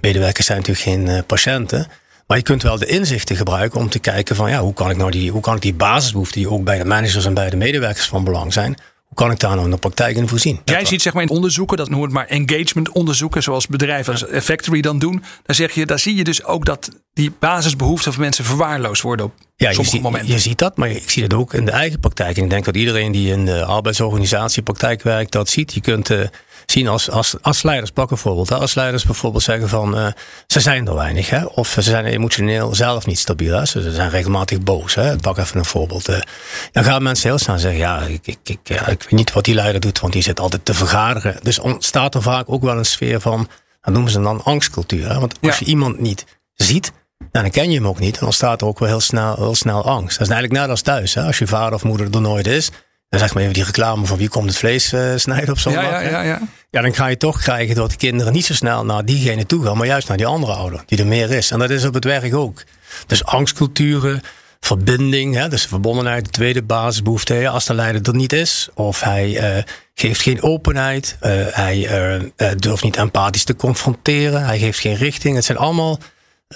medewerkers 0.00 0.46
zijn 0.46 0.58
natuurlijk 0.58 0.86
geen 0.86 1.26
patiënten. 1.26 1.86
Maar 2.26 2.36
je 2.36 2.42
kunt 2.42 2.62
wel 2.62 2.78
de 2.78 2.86
inzichten 2.86 3.36
gebruiken 3.36 3.80
om 3.80 3.88
te 3.88 3.98
kijken 3.98 4.36
van 4.36 4.50
ja, 4.50 4.60
hoe 4.60 4.74
kan 4.74 4.90
ik 4.90 4.96
nou 4.96 5.10
die, 5.10 5.30
hoe 5.30 5.40
kan 5.40 5.56
ik 5.56 5.62
die 5.62 5.74
basisbehoeften 5.74 6.40
die 6.40 6.50
ook 6.50 6.64
bij 6.64 6.78
de 6.78 6.84
managers 6.84 7.24
en 7.24 7.34
bij 7.34 7.50
de 7.50 7.56
medewerkers 7.56 8.06
van 8.06 8.24
belang 8.24 8.52
zijn, 8.52 8.76
hoe 9.08 9.16
kan 9.16 9.30
ik 9.30 9.40
daar 9.40 9.54
nou 9.54 9.64
in 9.64 9.70
de 9.70 9.76
praktijk 9.76 10.16
in 10.16 10.28
voorzien? 10.28 10.60
Jij 10.64 10.84
ziet 10.84 11.02
zeg 11.02 11.12
maar 11.12 11.22
in 11.22 11.30
onderzoeken, 11.30 11.76
dat 11.76 11.88
noemt 11.88 12.12
maar 12.12 12.26
engagement 12.26 12.92
onderzoeken, 12.92 13.42
zoals 13.42 13.66
bedrijven 13.66 14.12
als 14.12 14.24
Factory 14.44 14.80
dan 14.80 14.98
doen. 14.98 15.22
Dan 15.42 15.54
zeg 15.54 15.74
je, 15.74 15.86
daar 15.86 15.98
zie 15.98 16.16
je 16.16 16.24
dus 16.24 16.44
ook 16.44 16.64
dat 16.64 16.90
die 17.12 17.32
basisbehoeften 17.38 18.12
van 18.12 18.22
mensen 18.22 18.44
verwaarloosd 18.44 19.02
worden 19.02 19.26
op 19.26 19.32
ja, 19.56 19.72
sommige 19.72 19.96
je 19.96 20.02
momenten. 20.02 20.32
Je 20.32 20.38
ziet 20.38 20.58
dat, 20.58 20.76
maar 20.76 20.90
ik 20.90 21.10
zie 21.10 21.28
dat 21.28 21.38
ook 21.38 21.54
in 21.54 21.64
de 21.64 21.70
eigen 21.70 22.00
praktijk. 22.00 22.36
En 22.36 22.44
ik 22.44 22.50
denk 22.50 22.64
dat 22.64 22.76
iedereen 22.76 23.12
die 23.12 23.32
in 23.32 23.44
de 23.44 23.64
arbeidsorganisatiepraktijk 23.64 25.02
werkt, 25.02 25.32
dat 25.32 25.48
ziet. 25.48 25.74
Je 25.74 25.80
kunt 25.80 26.10
uh, 26.10 26.20
zien 26.70 26.88
als, 26.88 27.10
als, 27.10 27.34
als 27.42 27.62
leiders, 27.62 27.90
pak 27.90 28.08
bijvoorbeeld. 28.08 28.48
Hè, 28.48 28.56
als 28.56 28.74
leiders 28.74 29.04
bijvoorbeeld 29.04 29.42
zeggen 29.42 29.68
van, 29.68 29.98
uh, 29.98 30.06
ze 30.46 30.60
zijn 30.60 30.86
er 30.86 30.94
weinig. 30.94 31.30
Hè, 31.30 31.44
of 31.44 31.68
ze 31.68 31.82
zijn 31.82 32.04
emotioneel 32.04 32.74
zelf 32.74 33.06
niet 33.06 33.18
stabiel. 33.18 33.56
Hè, 33.56 33.66
ze 33.66 33.92
zijn 33.92 34.10
regelmatig 34.10 34.60
boos. 34.60 34.94
Hè, 34.94 35.16
pak 35.16 35.38
even 35.38 35.58
een 35.58 35.64
voorbeeld. 35.64 36.08
Uh, 36.08 36.16
dan 36.72 36.84
gaan 36.84 37.02
mensen 37.02 37.28
heel 37.28 37.38
snel 37.38 37.58
zeggen, 37.58 37.80
ja 37.80 38.00
ik, 38.00 38.26
ik, 38.26 38.38
ik, 38.44 38.58
ja, 38.62 38.86
ik 38.86 39.02
weet 39.02 39.10
niet 39.10 39.32
wat 39.32 39.44
die 39.44 39.54
leider 39.54 39.80
doet, 39.80 40.00
want 40.00 40.12
die 40.12 40.22
zit 40.22 40.40
altijd 40.40 40.64
te 40.64 40.74
vergaderen. 40.74 41.36
Dus 41.42 41.58
ontstaat 41.58 42.14
er 42.14 42.22
vaak 42.22 42.44
ook 42.46 42.62
wel 42.62 42.78
een 42.78 42.84
sfeer 42.84 43.20
van, 43.20 43.48
dat 43.80 43.92
noemen 43.92 44.12
ze 44.12 44.20
dan 44.20 44.44
angstcultuur. 44.44 45.08
Hè, 45.08 45.18
want 45.20 45.34
als 45.40 45.58
je 45.58 45.64
iemand 45.64 46.00
niet 46.00 46.24
ziet, 46.54 46.92
nou, 47.18 47.44
dan 47.44 47.50
ken 47.50 47.70
je 47.70 47.76
hem 47.76 47.86
ook 47.86 47.98
niet. 47.98 48.14
En 48.14 48.24
dan 48.24 48.32
staat 48.32 48.60
er 48.60 48.66
ook 48.66 48.78
wel 48.78 48.88
heel 48.88 49.00
snel, 49.00 49.34
heel 49.34 49.54
snel 49.54 49.84
angst. 49.84 50.18
Dat 50.18 50.26
is 50.26 50.32
eigenlijk 50.32 50.60
net 50.60 50.70
als 50.70 50.82
thuis. 50.82 51.14
Hè? 51.14 51.22
Als 51.22 51.38
je 51.38 51.46
vader 51.46 51.74
of 51.74 51.84
moeder 51.84 52.14
er 52.14 52.20
nooit 52.20 52.46
is. 52.46 52.70
Dan 53.08 53.20
zeg 53.20 53.34
maar 53.34 53.42
even 53.42 53.54
die 53.54 53.64
reclame 53.64 54.06
van 54.06 54.18
wie 54.18 54.28
komt 54.28 54.48
het 54.48 54.56
vlees 54.58 54.92
uh, 54.92 55.12
snijden 55.16 55.50
op 55.50 55.58
zondag. 55.58 55.82
Ja, 55.82 56.00
ja, 56.00 56.08
ja, 56.08 56.22
ja. 56.22 56.40
ja, 56.70 56.80
dan 56.80 56.94
ga 56.94 57.06
je 57.06 57.16
toch 57.16 57.40
krijgen 57.40 57.74
dat 57.74 57.90
de 57.90 57.96
kinderen 57.96 58.32
niet 58.32 58.44
zo 58.44 58.54
snel 58.54 58.84
naar 58.84 59.04
diegene 59.04 59.46
toe 59.46 59.64
gaan. 59.64 59.76
Maar 59.76 59.86
juist 59.86 60.08
naar 60.08 60.16
die 60.16 60.26
andere 60.26 60.52
ouder. 60.52 60.82
Die 60.86 60.98
er 60.98 61.06
meer 61.06 61.30
is. 61.30 61.50
En 61.50 61.58
dat 61.58 61.70
is 61.70 61.84
op 61.84 61.94
het 61.94 62.04
werk 62.04 62.34
ook. 62.34 62.64
Dus 63.06 63.24
angstculturen, 63.24 64.22
verbinding. 64.60 65.34
Hè, 65.34 65.48
dus 65.48 65.66
verbondenheid, 65.66 66.24
de 66.24 66.30
tweede 66.30 66.62
basisbehoefte. 66.62 67.48
Als 67.48 67.64
de 67.64 67.74
leider 67.74 68.02
er 68.02 68.14
niet 68.14 68.32
is. 68.32 68.68
Of 68.74 69.00
hij 69.00 69.56
uh, 69.56 69.62
geeft 69.94 70.20
geen 70.20 70.42
openheid. 70.42 71.16
Uh, 71.22 71.30
hij 71.50 71.88
durft 72.56 72.82
niet 72.82 72.96
empathisch 72.96 73.44
te 73.44 73.56
confronteren. 73.56 74.44
Hij 74.44 74.58
geeft 74.58 74.78
geen 74.78 74.96
richting. 74.96 75.34
Het 75.34 75.44
zijn 75.44 75.58
allemaal 75.58 75.98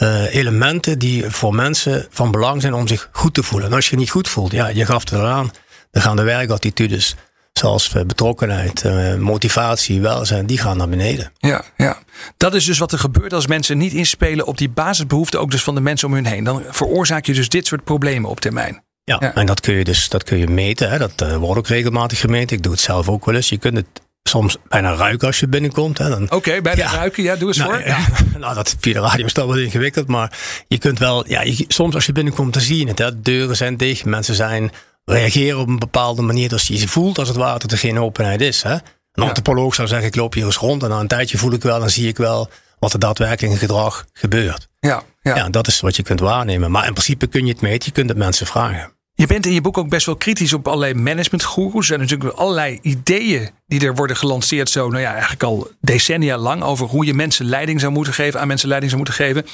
uh, 0.01 0.35
elementen 0.35 0.99
die 0.99 1.31
voor 1.31 1.55
mensen 1.55 2.07
van 2.11 2.31
belang 2.31 2.61
zijn 2.61 2.75
om 2.75 2.89
zich 2.89 3.09
goed 3.13 3.35
te 3.35 3.43
voelen. 3.43 3.69
En 3.69 3.75
als 3.75 3.85
je 3.85 3.91
je 3.91 3.97
niet 3.97 4.11
goed 4.11 4.29
voelt, 4.29 4.53
ja, 4.53 4.69
je 4.69 4.87
gaf 4.87 5.01
het 5.01 5.13
eraan, 5.13 5.51
dan 5.93 6.03
gaan 6.03 6.17
de 6.17 6.23
werkattitudes, 6.23 7.15
zoals 7.53 7.95
eh, 7.95 8.03
betrokkenheid, 8.03 8.85
uh, 8.85 9.15
motivatie, 9.15 10.01
welzijn, 10.01 10.47
die 10.47 10.59
gaan 10.59 10.77
naar 10.77 10.89
beneden. 10.89 11.33
Ja, 11.39 11.65
ja, 11.77 11.99
dat 12.37 12.55
is 12.55 12.65
dus 12.65 12.79
wat 12.79 12.93
er 12.93 12.99
gebeurt 12.99 13.33
als 13.33 13.47
mensen 13.47 13.79
niet 13.79 13.93
inspelen 13.93 14.47
op 14.47 14.59
die 14.59 14.69
basisbehoeften, 14.69 15.41
ook 15.41 15.51
dus 15.51 15.63
van 15.63 15.75
de 15.75 15.81
mensen 15.81 16.09
om 16.09 16.15
hun 16.15 16.27
heen. 16.27 16.45
Dan 16.45 16.63
veroorzaak 16.71 17.27
je 17.27 17.35
dus 17.35 17.49
dit 17.49 17.67
soort 17.67 17.85
problemen 17.85 18.31
op 18.31 18.41
termijn. 18.41 18.83
Ja, 19.05 19.17
ja. 19.21 19.35
en 19.35 19.47
dat 19.47 19.61
kun 19.61 19.75
je 19.75 19.85
dus 19.85 20.09
dat 20.09 20.25
kun 20.25 20.39
je 20.39 20.47
meten. 20.47 20.91
Hè. 20.91 20.99
Dat 20.99 21.23
uh, 21.23 21.37
wordt 21.37 21.59
ook 21.59 21.67
regelmatig 21.67 22.21
gemeten. 22.21 22.57
Ik 22.57 22.63
doe 22.63 22.73
het 22.73 22.81
zelf 22.81 23.09
ook 23.09 23.25
wel 23.25 23.35
eens. 23.35 23.49
Je 23.49 23.59
kunt 23.59 23.77
het 23.77 23.87
soms 24.23 24.57
bijna 24.69 24.95
ruiken 24.95 25.27
als 25.27 25.41
je 25.41 25.49
binnenkomt. 25.49 26.01
Oké, 26.01 26.35
okay, 26.35 26.63
bijna 26.63 26.93
ruiken, 26.93 27.23
ja, 27.23 27.37
doe 27.37 27.49
eens 27.49 27.57
nou, 27.57 27.73
voor. 27.73 27.83
Ja, 27.87 27.99
nou, 28.39 28.55
dat 28.55 28.77
via 28.81 28.93
de 28.93 29.01
radio 29.01 29.27
is 29.27 29.33
wel 29.33 29.59
ingewikkeld, 29.59 30.07
maar 30.07 30.39
je 30.69 30.79
kunt 30.79 30.99
wel, 30.99 31.29
ja, 31.29 31.43
je, 31.43 31.65
soms 31.69 31.95
als 31.95 32.07
je 32.07 32.13
binnenkomt, 32.13 32.53
dan 32.53 32.63
zie 32.63 32.79
je 32.79 32.87
het. 32.87 32.99
Hè. 32.99 33.21
Deuren 33.21 33.57
zijn 33.57 33.77
dicht, 33.77 34.05
mensen 34.05 34.35
zijn, 34.35 34.73
reageren 35.05 35.59
op 35.59 35.69
een 35.69 35.79
bepaalde 35.79 36.23
manier, 36.23 36.49
dus 36.49 36.67
je 36.67 36.89
voelt 36.89 37.19
als 37.19 37.29
het 37.29 37.37
dat 37.37 37.73
er 37.73 37.79
geen 37.79 37.99
openheid 37.99 38.41
is. 38.41 38.63
Hè. 38.63 38.77
Een 39.13 39.23
antropoloog 39.23 39.75
zou 39.75 39.89
zeggen, 39.89 40.09
ik 40.09 40.17
loop 40.17 40.35
hier 40.35 40.45
eens 40.45 40.57
rond 40.57 40.83
en 40.83 40.89
na 40.89 41.01
een 41.01 41.07
tijdje 41.07 41.39
voel 41.39 41.53
ik 41.53 41.63
wel, 41.63 41.79
dan 41.79 41.91
zie 41.91 42.09
ik 42.09 42.17
wel 42.17 42.51
wat 42.79 42.93
er 42.93 42.99
daadwerkelijk 42.99 43.53
in 43.53 43.59
gedrag 43.59 44.07
gebeurt. 44.13 44.69
Ja, 44.81 45.03
ja. 45.23 45.37
ja, 45.37 45.49
dat 45.49 45.67
is 45.67 45.81
wat 45.81 45.97
je 45.97 46.03
kunt 46.03 46.21
waarnemen. 46.21 46.71
Maar 46.71 46.87
in 46.87 46.93
principe 46.93 47.27
kun 47.27 47.47
je 47.47 47.53
het 47.53 47.61
meten, 47.61 47.83
je 47.85 47.93
kunt 47.93 48.09
het 48.09 48.19
mensen 48.19 48.47
vragen. 48.47 48.93
Je 49.15 49.27
bent 49.27 49.47
in 49.47 49.53
je 49.53 49.61
boek 49.61 49.79
ook 49.79 49.89
best 49.89 50.07
wel 50.07 50.17
kritisch 50.17 50.53
op 50.53 50.67
allerlei 50.67 50.95
managementgoeroes. 50.95 51.81
Er 51.81 51.85
zijn 51.85 52.01
natuurlijk 52.01 52.35
allerlei 52.35 52.79
ideeën 52.83 53.51
die 53.67 53.87
er 53.87 53.95
worden 53.95 54.17
gelanceerd, 54.17 54.71
zo 54.71 54.89
nou 54.89 55.03
ja, 55.03 55.11
eigenlijk 55.11 55.43
al 55.43 55.71
decennia 55.81 56.37
lang, 56.37 56.63
over 56.63 56.87
hoe 56.87 57.05
je 57.05 57.15
mensen 57.15 57.47
leiding 57.47 57.81
zou 57.81 57.93
moeten 57.93 58.15
geven, 58.15 58.41
aan 58.41 58.47
mensen 58.47 58.69
leiding 58.69 58.93
zou 58.93 59.05
moeten 59.05 59.25
geven. 59.25 59.47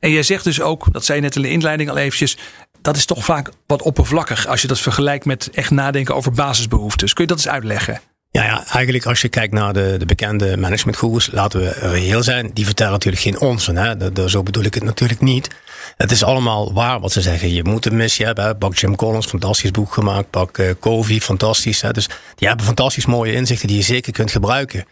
En 0.00 0.10
jij 0.10 0.22
zegt 0.22 0.44
dus 0.44 0.60
ook, 0.60 0.92
dat 0.92 1.04
zei 1.04 1.18
je 1.18 1.24
net 1.24 1.36
in 1.36 1.42
de 1.42 1.50
inleiding 1.50 1.90
al 1.90 1.96
eventjes, 1.96 2.38
dat 2.86 2.96
is 2.96 3.04
toch 3.04 3.24
vaak 3.24 3.50
wat 3.66 3.82
oppervlakkig 3.82 4.46
als 4.46 4.62
je 4.62 4.68
dat 4.68 4.80
vergelijkt 4.80 5.24
met 5.24 5.50
echt 5.50 5.70
nadenken 5.70 6.14
over 6.14 6.32
basisbehoeftes. 6.32 7.12
Kun 7.12 7.24
je 7.24 7.30
dat 7.30 7.38
eens 7.38 7.48
uitleggen? 7.48 8.00
Ja, 8.30 8.44
ja, 8.44 8.64
eigenlijk 8.68 9.06
als 9.06 9.20
je 9.20 9.28
kijkt 9.28 9.52
naar 9.52 9.72
de, 9.72 9.94
de 9.98 10.06
bekende 10.06 10.56
managementgoeroes, 10.56 11.30
laten 11.32 11.60
we 11.60 11.70
reëel 11.70 12.22
zijn, 12.22 12.50
die 12.52 12.64
vertellen 12.64 12.92
natuurlijk 12.92 13.22
geen 13.22 13.40
onzin. 13.40 13.76
Hè? 13.76 14.28
Zo 14.28 14.42
bedoel 14.42 14.64
ik 14.64 14.74
het 14.74 14.82
natuurlijk 14.82 15.20
niet. 15.20 15.50
Het 15.96 16.10
is 16.10 16.24
allemaal 16.24 16.72
waar 16.72 17.00
wat 17.00 17.12
ze 17.12 17.20
zeggen. 17.20 17.52
Je 17.52 17.64
moet 17.64 17.86
een 17.86 17.96
missie 17.96 18.26
hebben. 18.26 18.58
Pak 18.58 18.76
Jim 18.76 18.96
Collins, 18.96 19.26
fantastisch 19.26 19.70
boek 19.70 19.92
gemaakt. 19.92 20.30
Pak 20.30 20.58
uh, 20.58 20.70
Covey, 20.80 21.20
fantastisch. 21.20 21.80
Hè? 21.80 21.92
Dus 21.92 22.08
die 22.34 22.48
hebben 22.48 22.66
fantastisch 22.66 23.06
mooie 23.06 23.32
inzichten 23.32 23.68
die 23.68 23.76
je 23.76 23.82
zeker 23.82 24.12
kunt 24.12 24.30
gebruiken. 24.30 24.84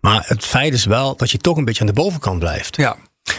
Maar 0.00 0.24
het 0.26 0.44
feit 0.44 0.74
is 0.74 0.84
wel 0.84 1.16
dat 1.16 1.30
je 1.30 1.38
toch 1.38 1.56
een 1.56 1.64
beetje 1.64 1.80
aan 1.80 1.86
de 1.86 1.92
bovenkant 1.92 2.38
blijft. 2.38 2.76
Ja. 2.76 2.96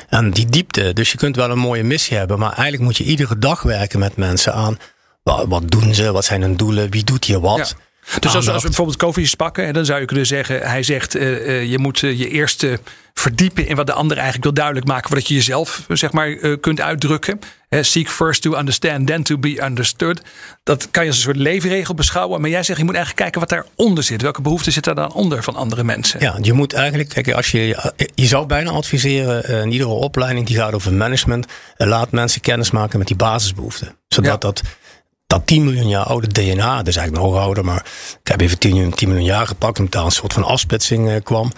En 0.09 0.31
die 0.31 0.45
diepte. 0.45 0.93
Dus 0.93 1.11
je 1.11 1.17
kunt 1.17 1.35
wel 1.35 1.49
een 1.49 1.59
mooie 1.59 1.83
missie 1.83 2.17
hebben. 2.17 2.39
Maar 2.39 2.51
eigenlijk 2.51 2.83
moet 2.83 2.97
je 2.97 3.03
iedere 3.03 3.37
dag 3.37 3.61
werken 3.61 3.99
met 3.99 4.15
mensen 4.15 4.53
aan. 4.53 4.77
Wat, 5.23 5.71
doen 5.71 5.95
ze? 5.95 6.11
Wat 6.11 6.25
zijn 6.25 6.41
hun 6.41 6.57
doelen? 6.57 6.91
Wie 6.91 7.03
doet 7.03 7.25
hier 7.25 7.39
wat? 7.39 7.75
Dus 8.19 8.35
als, 8.35 8.49
als, 8.49 8.61
we 8.61 8.67
bijvoorbeeld 8.67 8.97
Kofi 8.97 9.35
pakken, 9.37 9.73
dan 9.73 9.85
zou 9.85 9.99
je 9.99 10.05
kunnen 10.05 10.25
zeggen: 10.25 10.61
hij 10.61 10.83
zegt 10.83 11.15
uh, 11.15 11.47
uh, 11.47 11.71
je 11.71 11.79
moet 11.79 12.01
uh, 12.01 12.19
je 12.19 12.29
eerste 12.29 12.79
verdiepen 13.23 13.67
in 13.67 13.75
wat 13.75 13.85
de 13.85 13.93
ander 13.93 14.15
eigenlijk 14.15 14.43
wil 14.43 14.53
duidelijk 14.53 14.87
maken, 14.87 15.07
voordat 15.07 15.27
je 15.27 15.33
jezelf 15.33 15.85
zeg 15.87 16.11
maar 16.11 16.29
uh, 16.29 16.55
kunt 16.61 16.81
uitdrukken. 16.81 17.39
seek 17.69 18.09
first 18.09 18.41
to 18.41 18.57
understand, 18.57 19.07
then 19.07 19.23
to 19.23 19.37
be 19.37 19.63
understood. 19.63 20.21
Dat 20.63 20.91
kan 20.91 21.03
je 21.03 21.09
als 21.09 21.17
een 21.17 21.23
soort 21.23 21.37
leefregel 21.37 21.93
beschouwen. 21.93 22.41
Maar 22.41 22.49
jij 22.49 22.63
zegt, 22.63 22.79
je 22.79 22.85
moet 22.85 22.95
eigenlijk 22.95 23.23
kijken 23.23 23.49
wat 23.49 23.49
daaronder 23.49 24.03
zit. 24.03 24.21
Welke 24.21 24.41
behoeften 24.41 24.71
zitten 24.71 24.95
daar 24.95 25.07
dan 25.07 25.15
onder 25.15 25.43
van 25.43 25.55
andere 25.55 25.83
mensen? 25.83 26.19
Ja, 26.19 26.37
je 26.41 26.53
moet 26.53 26.73
eigenlijk, 26.73 27.09
kijk, 27.09 27.31
als 27.31 27.51
je, 27.51 27.91
je 28.15 28.27
zou 28.27 28.45
bijna 28.45 28.71
adviseren, 28.71 29.63
in 29.63 29.71
iedere 29.71 29.89
opleiding 29.89 30.47
die 30.47 30.57
gaat 30.57 30.73
over 30.73 30.93
management, 30.93 31.45
laat 31.77 32.11
mensen 32.11 32.41
kennis 32.41 32.71
maken 32.71 32.97
met 32.97 33.07
die 33.07 33.15
basisbehoeften. 33.15 33.95
Zodat 34.07 34.31
ja. 34.31 34.37
dat 34.37 34.61
dat 35.33 35.47
10 35.47 35.63
miljoen 35.63 35.87
jaar 35.87 36.05
oude 36.05 36.27
DNA, 36.27 36.77
dat 36.77 36.87
is 36.87 36.95
eigenlijk 36.95 37.27
nog 37.27 37.41
ouder, 37.41 37.65
maar 37.65 37.85
ik 38.21 38.27
heb 38.27 38.41
even 38.41 38.59
10, 38.59 38.93
10 38.93 39.07
miljoen 39.07 39.25
jaar 39.25 39.47
gepakt, 39.47 39.77
omdat 39.77 39.93
daar 39.93 40.05
een 40.05 40.11
soort 40.11 40.33
van 40.33 40.43
afsplitsing 40.43 41.09
uh, 41.09 41.15
kwam. 41.23 41.51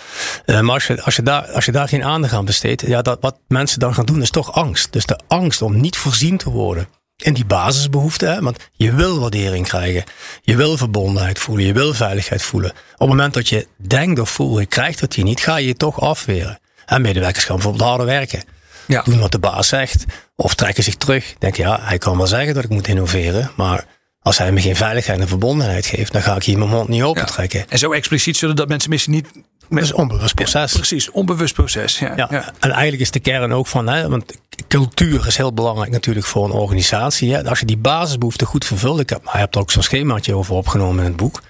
Uh, 0.45 0.59
maar 0.59 0.73
als 0.73 0.87
je, 0.87 1.01
als, 1.01 1.15
je 1.15 1.21
daar, 1.21 1.47
als 1.47 1.65
je 1.65 1.71
daar 1.71 1.87
geen 1.87 2.03
aandacht 2.03 2.33
aan 2.33 2.45
besteedt, 2.45 2.81
ja, 2.87 3.01
dat, 3.01 3.17
wat 3.21 3.39
mensen 3.47 3.79
dan 3.79 3.93
gaan 3.93 4.05
doen 4.05 4.21
is 4.21 4.29
toch 4.29 4.53
angst. 4.53 4.93
Dus 4.93 5.05
de 5.05 5.19
angst 5.27 5.61
om 5.61 5.81
niet 5.81 5.97
voorzien 5.97 6.37
te 6.37 6.49
worden 6.49 6.87
in 7.17 7.33
die 7.33 7.45
basisbehoeften. 7.45 8.43
Want 8.43 8.69
je 8.71 8.93
wil 8.93 9.19
waardering 9.19 9.67
krijgen, 9.67 10.03
je 10.41 10.55
wil 10.55 10.77
verbondenheid 10.77 11.39
voelen, 11.39 11.65
je 11.65 11.73
wil 11.73 11.93
veiligheid 11.93 12.43
voelen. 12.43 12.69
Op 12.71 12.99
het 12.99 13.09
moment 13.09 13.33
dat 13.33 13.49
je 13.49 13.67
denkt 13.77 14.19
of 14.19 14.29
voelt, 14.29 14.59
je 14.59 14.65
krijgt 14.65 14.99
dat 14.99 15.15
je 15.15 15.23
niet, 15.23 15.39
ga 15.39 15.55
je 15.55 15.67
je 15.67 15.75
toch 15.75 16.01
afweren. 16.01 16.59
En 16.85 17.01
medewerkers 17.01 17.43
gaan 17.43 17.55
bijvoorbeeld 17.55 17.89
harder 17.89 18.05
werken. 18.05 18.43
Ja. 18.87 19.01
Doen 19.01 19.19
wat 19.19 19.31
de 19.31 19.39
baas 19.39 19.67
zegt. 19.67 20.05
Of 20.35 20.55
trekken 20.55 20.83
zich 20.83 20.95
terug. 20.95 21.35
Denk 21.39 21.55
ja, 21.55 21.79
hij 21.81 21.97
kan 21.97 22.17
wel 22.17 22.27
zeggen 22.27 22.53
dat 22.53 22.63
ik 22.63 22.69
moet 22.69 22.87
innoveren. 22.87 23.51
Maar 23.55 23.85
als 24.21 24.37
hij 24.37 24.51
me 24.51 24.61
geen 24.61 24.75
veiligheid 24.75 25.19
en 25.19 25.27
verbondenheid 25.27 25.85
geeft, 25.85 26.11
dan 26.11 26.21
ga 26.21 26.35
ik 26.35 26.43
hier 26.43 26.57
mijn 26.57 26.69
mond 26.69 26.87
niet 26.87 27.03
open 27.03 27.25
trekken. 27.25 27.59
Ja. 27.59 27.65
En 27.69 27.77
zo 27.77 27.91
expliciet 27.91 28.37
zullen 28.37 28.55
dat 28.55 28.67
mensen 28.67 28.89
misschien 28.89 29.13
niet. 29.13 29.27
Dat 29.69 29.83
is 29.83 29.93
onbewust 29.93 30.35
proces. 30.35 30.71
Ja, 30.71 30.77
precies, 30.77 31.11
onbewust 31.11 31.53
proces. 31.53 31.99
Ja, 31.99 32.13
ja. 32.15 32.29
En 32.59 32.71
eigenlijk 32.71 33.01
is 33.01 33.11
de 33.11 33.19
kern 33.19 33.53
ook 33.53 33.67
van, 33.67 33.87
hè, 33.87 34.09
want 34.09 34.39
cultuur 34.67 35.27
is 35.27 35.37
heel 35.37 35.53
belangrijk 35.53 35.91
natuurlijk 35.91 36.25
voor 36.25 36.45
een 36.45 36.51
organisatie. 36.51 37.33
Hè. 37.33 37.49
Als 37.49 37.59
je 37.59 37.65
die 37.65 37.77
basisbehoeften 37.77 38.47
goed 38.47 38.65
vervult, 38.65 38.99
ik 38.99 39.09
heb, 39.09 39.21
hij 39.23 39.39
hebt 39.39 39.55
er 39.55 39.61
ook 39.61 39.71
zo'n 39.71 39.83
schemaatje 39.83 40.35
over 40.35 40.55
opgenomen 40.55 41.03
in 41.03 41.09
het 41.09 41.15
boek. 41.15 41.41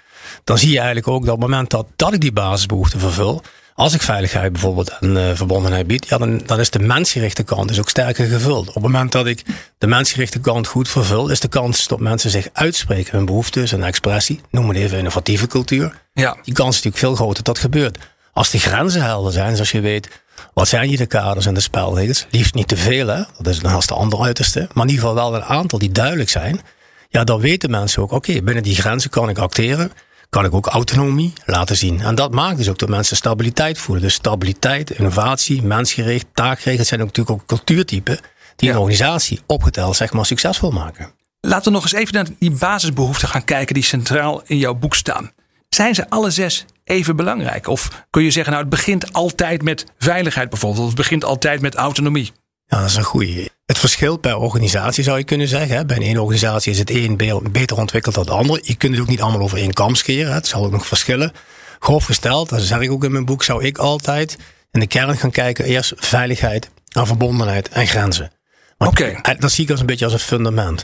Dan 0.43 0.57
zie 0.57 0.69
je 0.69 0.77
eigenlijk 0.77 1.07
ook 1.07 1.25
dat 1.25 1.33
op 1.33 1.41
het 1.41 1.49
moment 1.49 1.69
dat, 1.69 1.87
dat 1.95 2.13
ik 2.13 2.21
die 2.21 2.31
basisbehoeften 2.31 2.99
vervul, 2.99 3.41
als 3.75 3.93
ik 3.93 4.01
veiligheid 4.01 4.51
bijvoorbeeld 4.51 4.89
en 4.99 5.15
uh, 5.15 5.29
verbondenheid 5.33 5.87
bied, 5.87 6.07
ja, 6.07 6.17
dan, 6.17 6.41
dan 6.45 6.59
is 6.59 6.69
de 6.69 6.79
mensgerichte 6.79 7.43
kant 7.43 7.67
dus 7.67 7.79
ook 7.79 7.89
sterker 7.89 8.27
gevuld. 8.27 8.67
Op 8.67 8.73
het 8.73 8.83
moment 8.83 9.11
dat 9.11 9.25
ik 9.25 9.43
de 9.77 9.87
mensgerichte 9.87 10.39
kant 10.39 10.67
goed 10.67 10.89
vervul, 10.89 11.29
is 11.29 11.39
de 11.39 11.47
kans 11.47 11.87
dat 11.87 11.99
mensen 11.99 12.29
zich 12.29 12.47
uitspreken, 12.53 13.17
hun 13.17 13.25
behoeftes 13.25 13.71
en 13.71 13.83
expressie, 13.83 14.41
noem 14.51 14.67
het 14.67 14.77
even 14.77 14.97
innovatieve 14.97 15.47
cultuur. 15.47 16.01
Ja. 16.13 16.37
Die 16.43 16.53
kans 16.53 16.69
is 16.69 16.83
natuurlijk 16.83 16.97
veel 16.97 17.15
groter 17.15 17.43
dat 17.43 17.59
gebeurt. 17.59 17.97
Als 18.33 18.49
de 18.49 18.59
grenzen 18.59 19.01
helder 19.01 19.31
zijn, 19.31 19.53
zoals 19.53 19.71
je 19.71 19.81
weet, 19.81 20.09
wat 20.53 20.67
zijn 20.67 20.87
hier 20.87 20.97
de 20.97 21.05
kaders 21.05 21.45
en 21.45 21.53
de 21.53 21.59
spelregels? 21.59 22.27
Liefst 22.29 22.53
niet 22.53 22.67
te 22.67 22.77
veel, 22.77 23.07
hè? 23.07 23.23
dat 23.37 23.53
is 23.53 23.61
naast 23.61 23.87
de 23.87 23.93
andere 23.93 24.23
uiterste. 24.23 24.59
Maar 24.59 24.85
in 24.85 24.91
ieder 24.91 25.07
geval 25.07 25.29
wel 25.29 25.35
een 25.35 25.47
aantal 25.47 25.79
die 25.79 25.91
duidelijk 25.91 26.29
zijn. 26.29 26.61
Ja, 27.09 27.23
dan 27.23 27.39
weten 27.39 27.71
mensen 27.71 28.01
ook, 28.01 28.11
oké, 28.11 28.41
binnen 28.41 28.63
die 28.63 28.75
grenzen 28.75 29.09
kan 29.09 29.29
ik 29.29 29.37
acteren 29.37 29.91
kan 30.35 30.45
ik 30.45 30.53
ook 30.53 30.67
autonomie 30.67 31.33
laten 31.45 31.75
zien. 31.75 32.01
En 32.01 32.15
dat 32.15 32.31
maakt 32.31 32.57
dus 32.57 32.69
ook 32.69 32.77
dat 32.77 32.89
mensen 32.89 33.15
stabiliteit 33.15 33.77
voelen. 33.77 34.03
Dus 34.03 34.13
stabiliteit, 34.13 34.91
innovatie, 34.91 35.63
mensgericht, 35.63 36.25
taakgericht, 36.33 36.87
zijn 36.87 37.01
ook 37.01 37.07
natuurlijk 37.07 37.39
ook 37.39 37.47
cultuurtypen 37.47 38.19
die 38.55 38.69
een 38.69 38.77
organisatie 38.77 39.39
opgeteld 39.45 39.95
zeg 39.95 40.13
maar 40.13 40.25
succesvol 40.25 40.71
maken. 40.71 41.11
Laten 41.41 41.63
we 41.63 41.71
nog 41.71 41.83
eens 41.83 41.93
even 41.93 42.13
naar 42.13 42.27
die 42.39 42.51
basisbehoeften 42.51 43.27
gaan 43.27 43.43
kijken 43.43 43.73
die 43.73 43.83
centraal 43.83 44.41
in 44.45 44.57
jouw 44.57 44.73
boek 44.73 44.95
staan. 44.95 45.31
Zijn 45.69 45.95
ze 45.95 46.09
alle 46.09 46.29
zes 46.29 46.65
even 46.83 47.15
belangrijk? 47.15 47.67
Of 47.67 48.05
kun 48.09 48.23
je 48.23 48.31
zeggen, 48.31 48.53
nou, 48.53 48.65
het 48.65 48.75
begint 48.75 49.13
altijd 49.13 49.63
met 49.63 49.85
veiligheid 49.97 50.49
bijvoorbeeld. 50.49 50.87
Het 50.87 50.95
begint 50.95 51.23
altijd 51.23 51.61
met 51.61 51.75
autonomie. 51.75 52.31
Ja, 52.67 52.79
dat 52.79 52.89
is 52.89 52.95
een 52.95 53.03
goede. 53.03 53.49
Het 53.65 53.77
verschilt 53.77 54.21
per 54.21 54.37
organisatie 54.37 55.03
zou 55.03 55.17
je 55.17 55.23
kunnen 55.23 55.47
zeggen. 55.47 55.87
Bij 55.87 55.95
een 55.95 56.01
ene 56.01 56.21
organisatie 56.21 56.71
is 56.71 56.79
het 56.79 56.89
een 56.89 57.17
beter 57.51 57.77
ontwikkeld 57.77 58.15
dan 58.15 58.25
de 58.25 58.31
andere. 58.31 58.61
Je 58.63 58.75
kunt 58.75 58.93
het 58.93 59.01
ook 59.01 59.07
niet 59.09 59.21
allemaal 59.21 59.41
over 59.41 59.57
één 59.57 59.73
kam 59.73 59.95
scheren. 59.95 60.33
Het 60.33 60.47
zal 60.47 60.65
ook 60.65 60.71
nog 60.71 60.87
verschillen. 60.87 61.31
Grof 61.79 62.05
gesteld, 62.05 62.49
dat 62.49 62.61
zeg 62.61 62.79
ik 62.79 62.91
ook 62.91 63.03
in 63.03 63.11
mijn 63.11 63.25
boek, 63.25 63.43
zou 63.43 63.63
ik 63.63 63.77
altijd 63.77 64.37
in 64.71 64.79
de 64.79 64.87
kern 64.87 65.17
gaan 65.17 65.31
kijken. 65.31 65.65
Eerst 65.65 65.93
veiligheid, 65.95 66.69
en 66.95 67.07
verbondenheid 67.07 67.69
en 67.69 67.87
grenzen. 67.87 68.31
Oké. 68.77 69.15
Dat 69.39 69.51
zie 69.51 69.63
ik 69.63 69.71
als 69.71 69.79
een 69.79 69.85
beetje 69.85 70.05
als 70.05 70.13
een 70.13 70.19
fundament. 70.19 70.83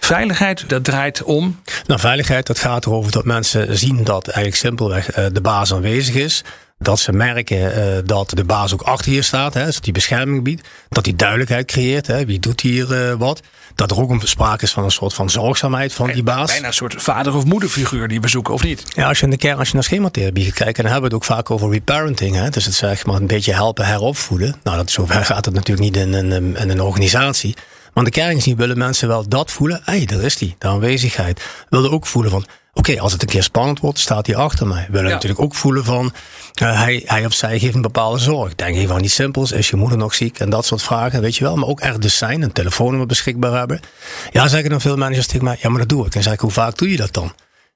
Veiligheid, 0.00 0.68
dat 0.68 0.84
draait 0.84 1.22
om? 1.22 1.60
Nou, 1.86 2.00
veiligheid, 2.00 2.46
dat 2.46 2.58
gaat 2.58 2.86
erover 2.86 3.12
dat 3.12 3.24
mensen 3.24 3.78
zien 3.78 4.04
dat 4.04 4.24
eigenlijk 4.24 4.56
simpelweg 4.56 5.10
eh, 5.10 5.26
de 5.32 5.40
baas 5.40 5.72
aanwezig 5.72 6.14
is. 6.14 6.44
Dat 6.78 6.98
ze 6.98 7.12
merken 7.12 7.78
uh, 7.78 7.98
dat 8.04 8.30
de 8.30 8.44
baas 8.44 8.72
ook 8.72 8.82
achter 8.82 9.12
je 9.12 9.22
staat, 9.22 9.54
hè, 9.54 9.64
dat 9.64 9.78
die 9.80 9.92
bescherming 9.92 10.44
biedt. 10.44 10.68
Dat 10.88 11.04
die 11.04 11.16
duidelijkheid 11.16 11.66
creëert, 11.66 12.06
hè, 12.06 12.24
wie 12.24 12.38
doet 12.38 12.60
hier 12.60 13.08
uh, 13.08 13.14
wat. 13.18 13.40
Dat 13.74 13.90
er 13.90 14.00
ook 14.00 14.10
een 14.10 14.20
sprake 14.24 14.64
is 14.64 14.72
van 14.72 14.84
een 14.84 14.90
soort 14.90 15.14
van 15.14 15.30
zorgzaamheid 15.30 15.92
van 15.92 16.10
die 16.10 16.22
baas. 16.22 16.50
Bijna 16.50 16.66
een 16.66 16.72
soort 16.72 17.02
vader- 17.02 17.34
of 17.34 17.44
moederfiguur 17.44 18.08
die 18.08 18.20
we 18.20 18.28
zoeken, 18.28 18.54
of 18.54 18.62
niet? 18.62 18.82
Ja, 18.94 19.08
als 19.08 19.18
je 19.18 19.24
in 19.24 19.30
de 19.30 19.36
kern, 19.36 19.58
als 19.58 19.68
je 19.68 19.74
naar 19.74 19.82
schematherapie 19.82 20.44
gaat 20.44 20.54
kijken, 20.54 20.82
dan 20.82 20.92
hebben 20.92 21.10
we 21.10 21.16
het 21.16 21.24
ook 21.24 21.36
vaak 21.36 21.50
over 21.50 21.70
reparenting. 21.70 22.34
Hè? 22.34 22.50
Dus 22.50 22.64
het 22.64 22.74
zeg 22.74 23.06
maar 23.06 23.16
een 23.16 23.26
beetje 23.26 23.52
helpen 23.52 23.86
heropvoeden. 23.86 24.56
Nou, 24.62 24.76
dat, 24.76 24.90
zover 24.90 25.24
gaat 25.24 25.44
het 25.44 25.54
natuurlijk 25.54 25.94
niet 25.94 25.96
in, 25.96 26.14
in, 26.14 26.56
in 26.56 26.70
een 26.70 26.80
organisatie. 26.80 27.56
Maar 27.94 28.04
de 28.04 28.10
kern 28.10 28.36
is 28.36 28.44
niet, 28.44 28.56
willen 28.56 28.78
mensen 28.78 29.08
wel 29.08 29.28
dat 29.28 29.50
voelen? 29.50 29.80
Hé, 29.84 29.96
hey, 29.96 30.06
daar 30.06 30.22
is 30.22 30.36
die, 30.36 30.56
de 30.58 30.66
aanwezigheid. 30.66 31.42
Willen 31.68 31.90
ook 31.90 32.06
voelen 32.06 32.30
van, 32.30 32.46
Oké, 32.76 33.00
als 33.00 33.12
het 33.12 33.22
een 33.22 33.28
keer 33.28 33.42
spannend 33.42 33.80
wordt, 33.80 33.98
staat 33.98 34.26
hij 34.26 34.36
achter 34.36 34.66
mij. 34.66 34.86
We 34.86 34.92
willen 34.92 35.10
natuurlijk 35.10 35.40
ook 35.40 35.54
voelen 35.54 35.84
van 35.84 36.12
uh, 36.62 36.80
hij, 36.80 37.02
hij 37.06 37.26
of 37.26 37.32
zij 37.32 37.58
geeft 37.58 37.74
een 37.74 37.82
bepaalde 37.82 38.18
zorg. 38.18 38.54
Denk 38.54 38.76
even 38.76 38.94
aan 38.94 39.04
iets 39.04 39.14
simpels. 39.14 39.52
Is 39.52 39.70
je 39.70 39.76
moeder 39.76 39.98
nog 39.98 40.14
ziek? 40.14 40.38
En 40.38 40.50
dat 40.50 40.66
soort 40.66 40.82
vragen, 40.82 41.20
weet 41.20 41.36
je 41.36 41.44
wel. 41.44 41.56
Maar 41.56 41.68
ook 41.68 41.82
er 41.82 42.00
dus 42.00 42.16
zijn, 42.16 42.42
een 42.42 42.52
telefoonnummer 42.52 43.06
beschikbaar 43.06 43.58
hebben. 43.58 43.80
Ja, 44.30 44.48
zeggen 44.48 44.70
dan 44.70 44.80
veel 44.80 44.96
managers 44.96 45.26
tegen 45.26 45.44
mij. 45.44 45.56
Ja, 45.60 45.68
maar 45.68 45.78
dat 45.78 45.88
doe 45.88 46.06
ik. 46.06 46.14
En 46.14 46.22
zeg 46.22 46.32
ik, 46.32 46.40
hoe 46.40 46.50
vaak 46.50 46.78
doe 46.78 46.90
je 46.90 46.96
dat 46.96 47.12
dan? 47.12 47.32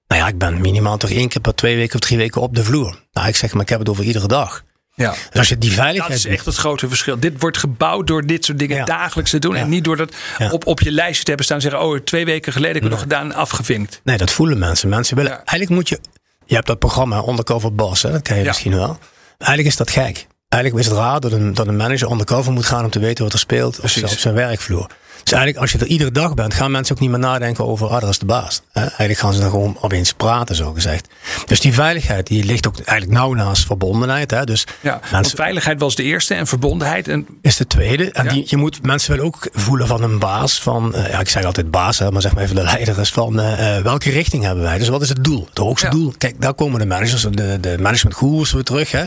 Nou 0.07 0.23
ja, 0.23 0.28
ik 0.28 0.38
ben 0.38 0.61
minimaal 0.61 0.97
toch 0.97 1.11
één 1.11 1.28
keer 1.28 1.40
per 1.40 1.54
twee 1.54 1.76
weken 1.76 1.95
of 1.95 2.00
drie 2.00 2.19
weken 2.19 2.40
op 2.40 2.54
de 2.54 2.64
vloer. 2.64 3.04
Nou, 3.12 3.28
ik 3.28 3.37
zeg, 3.37 3.52
maar 3.52 3.62
ik 3.62 3.69
heb 3.69 3.78
het 3.78 3.88
over 3.88 4.04
iedere 4.04 4.28
dag. 4.28 4.62
Ja. 5.00 5.11
Dus 5.11 5.38
als 5.38 5.49
je 5.49 5.59
die 5.59 5.73
veiligheid. 5.73 6.23
Dat 6.23 6.30
is 6.30 6.37
echt 6.37 6.47
het 6.47 6.57
grote 6.57 6.88
verschil. 6.88 7.21
Dit 7.21 7.40
wordt 7.40 7.57
gebouwd 7.57 8.07
door 8.07 8.26
dit 8.26 8.45
soort 8.45 8.59
dingen 8.59 8.85
dagelijks 8.85 9.30
te 9.30 9.38
doen. 9.38 9.57
En 9.57 9.69
niet 9.69 9.85
door 9.85 9.97
dat 9.97 10.14
op, 10.50 10.66
op 10.66 10.80
je 10.80 10.90
lijstje 10.90 11.23
te 11.23 11.28
hebben 11.28 11.45
staan 11.45 11.57
en 11.57 11.62
zeggen: 11.62 11.83
Oh, 11.83 11.99
twee 11.99 12.25
weken 12.25 12.52
geleden 12.52 12.75
heb 12.75 12.85
ik 12.85 12.90
nog 12.90 13.00
gedaan, 13.00 13.35
afgevinkt. 13.35 14.00
Nee, 14.04 14.16
dat 14.16 14.30
voelen 14.30 14.59
mensen. 14.59 14.88
Mensen 14.88 15.16
willen. 15.16 15.33
Eigenlijk 15.33 15.71
moet 15.71 15.88
je. 15.88 16.00
Je 16.45 16.54
hebt 16.54 16.66
dat 16.66 16.78
programma 16.78 17.25
Undercover 17.28 17.75
Boss, 17.75 18.02
hè? 18.02 18.11
dat 18.11 18.23
ken 18.23 18.38
je 18.38 18.45
misschien 18.45 18.75
wel. 18.75 18.99
Eigenlijk 19.38 19.69
is 19.69 19.76
dat 19.76 19.90
gek. 19.90 20.26
Eigenlijk 20.49 20.85
is 20.85 20.90
het 20.90 21.00
raar 21.00 21.21
dat 21.21 21.33
een, 21.33 21.54
dat 21.54 21.66
een 21.66 21.76
manager 21.76 22.11
undercover 22.11 22.52
moet 22.52 22.66
gaan 22.66 22.85
om 22.85 22.90
te 22.90 22.99
weten 22.99 23.25
wat 23.25 23.33
er 23.33 23.38
speelt 23.38 23.80
op 23.80 23.88
zijn 23.88 24.35
werkvloer. 24.35 24.90
Dus 25.23 25.33
eigenlijk 25.33 25.57
als 25.57 25.73
je 25.73 25.79
er 25.79 25.87
iedere 25.87 26.11
dag 26.12 26.35
bent, 26.35 26.55
gaan 26.55 26.71
mensen 26.71 26.95
ook 26.95 27.00
niet 27.00 27.11
meer 27.11 27.19
nadenken 27.19 27.67
over, 27.67 27.89
ah, 27.89 28.00
dat 28.00 28.11
is 28.11 28.19
de 28.19 28.27
baas. 28.27 28.62
Eigenlijk 28.73 29.19
gaan 29.19 29.33
ze 29.33 29.41
dan 29.41 29.50
gewoon 29.50 29.77
opeens 29.81 30.12
praten, 30.12 30.55
zo 30.55 30.73
gezegd. 30.73 31.09
Dus 31.47 31.61
die 31.61 31.75
veiligheid, 31.75 32.27
die 32.27 32.45
ligt 32.45 32.67
ook 32.67 32.75
eigenlijk 32.81 33.19
nauw 33.19 33.33
naast 33.33 33.67
verbondenheid. 33.67 34.31
Hè? 34.31 34.45
Dus 34.45 34.67
ja, 34.81 35.00
mensen, 35.12 35.37
veiligheid 35.37 35.81
was 35.81 35.95
de 35.95 36.03
eerste 36.03 36.35
en 36.35 36.47
verbondenheid 36.47 37.09
en... 37.09 37.27
is 37.43 37.57
de 37.57 37.67
tweede. 37.67 38.11
En 38.11 38.29
die, 38.29 38.45
je 38.47 38.57
moet 38.57 38.83
mensen 38.83 39.17
wel 39.17 39.25
ook 39.25 39.49
voelen 39.53 39.87
van 39.87 40.03
een 40.03 40.19
baas, 40.19 40.61
van, 40.61 40.93
uh, 40.97 41.09
ja, 41.09 41.21
ik 41.21 41.29
zeg 41.29 41.45
altijd 41.45 41.71
baas, 41.71 41.99
hè, 41.99 42.11
maar 42.11 42.23
zeg 42.23 42.35
maar 42.35 42.43
even 42.43 42.57
de 42.57 42.62
leider 42.62 42.99
is 42.99 43.11
van, 43.11 43.41
uh, 43.41 43.79
welke 43.79 44.11
richting 44.11 44.45
hebben 44.45 44.65
wij? 44.65 44.79
Dus 44.79 44.89
wat 44.89 45.03
is 45.03 45.09
het 45.09 45.25
doel? 45.25 45.47
Het 45.49 45.59
hoogste 45.59 45.89
doel. 45.89 46.15
Kijk, 46.19 46.41
daar 46.41 46.55
komen 46.55 46.81
de 46.81 46.87
managers, 46.87 47.23
de, 47.23 47.59
de 47.61 47.77
management 47.81 48.17
gurus 48.17 48.53
weer 48.53 48.62
terug. 48.62 48.91
Hè? 48.91 49.05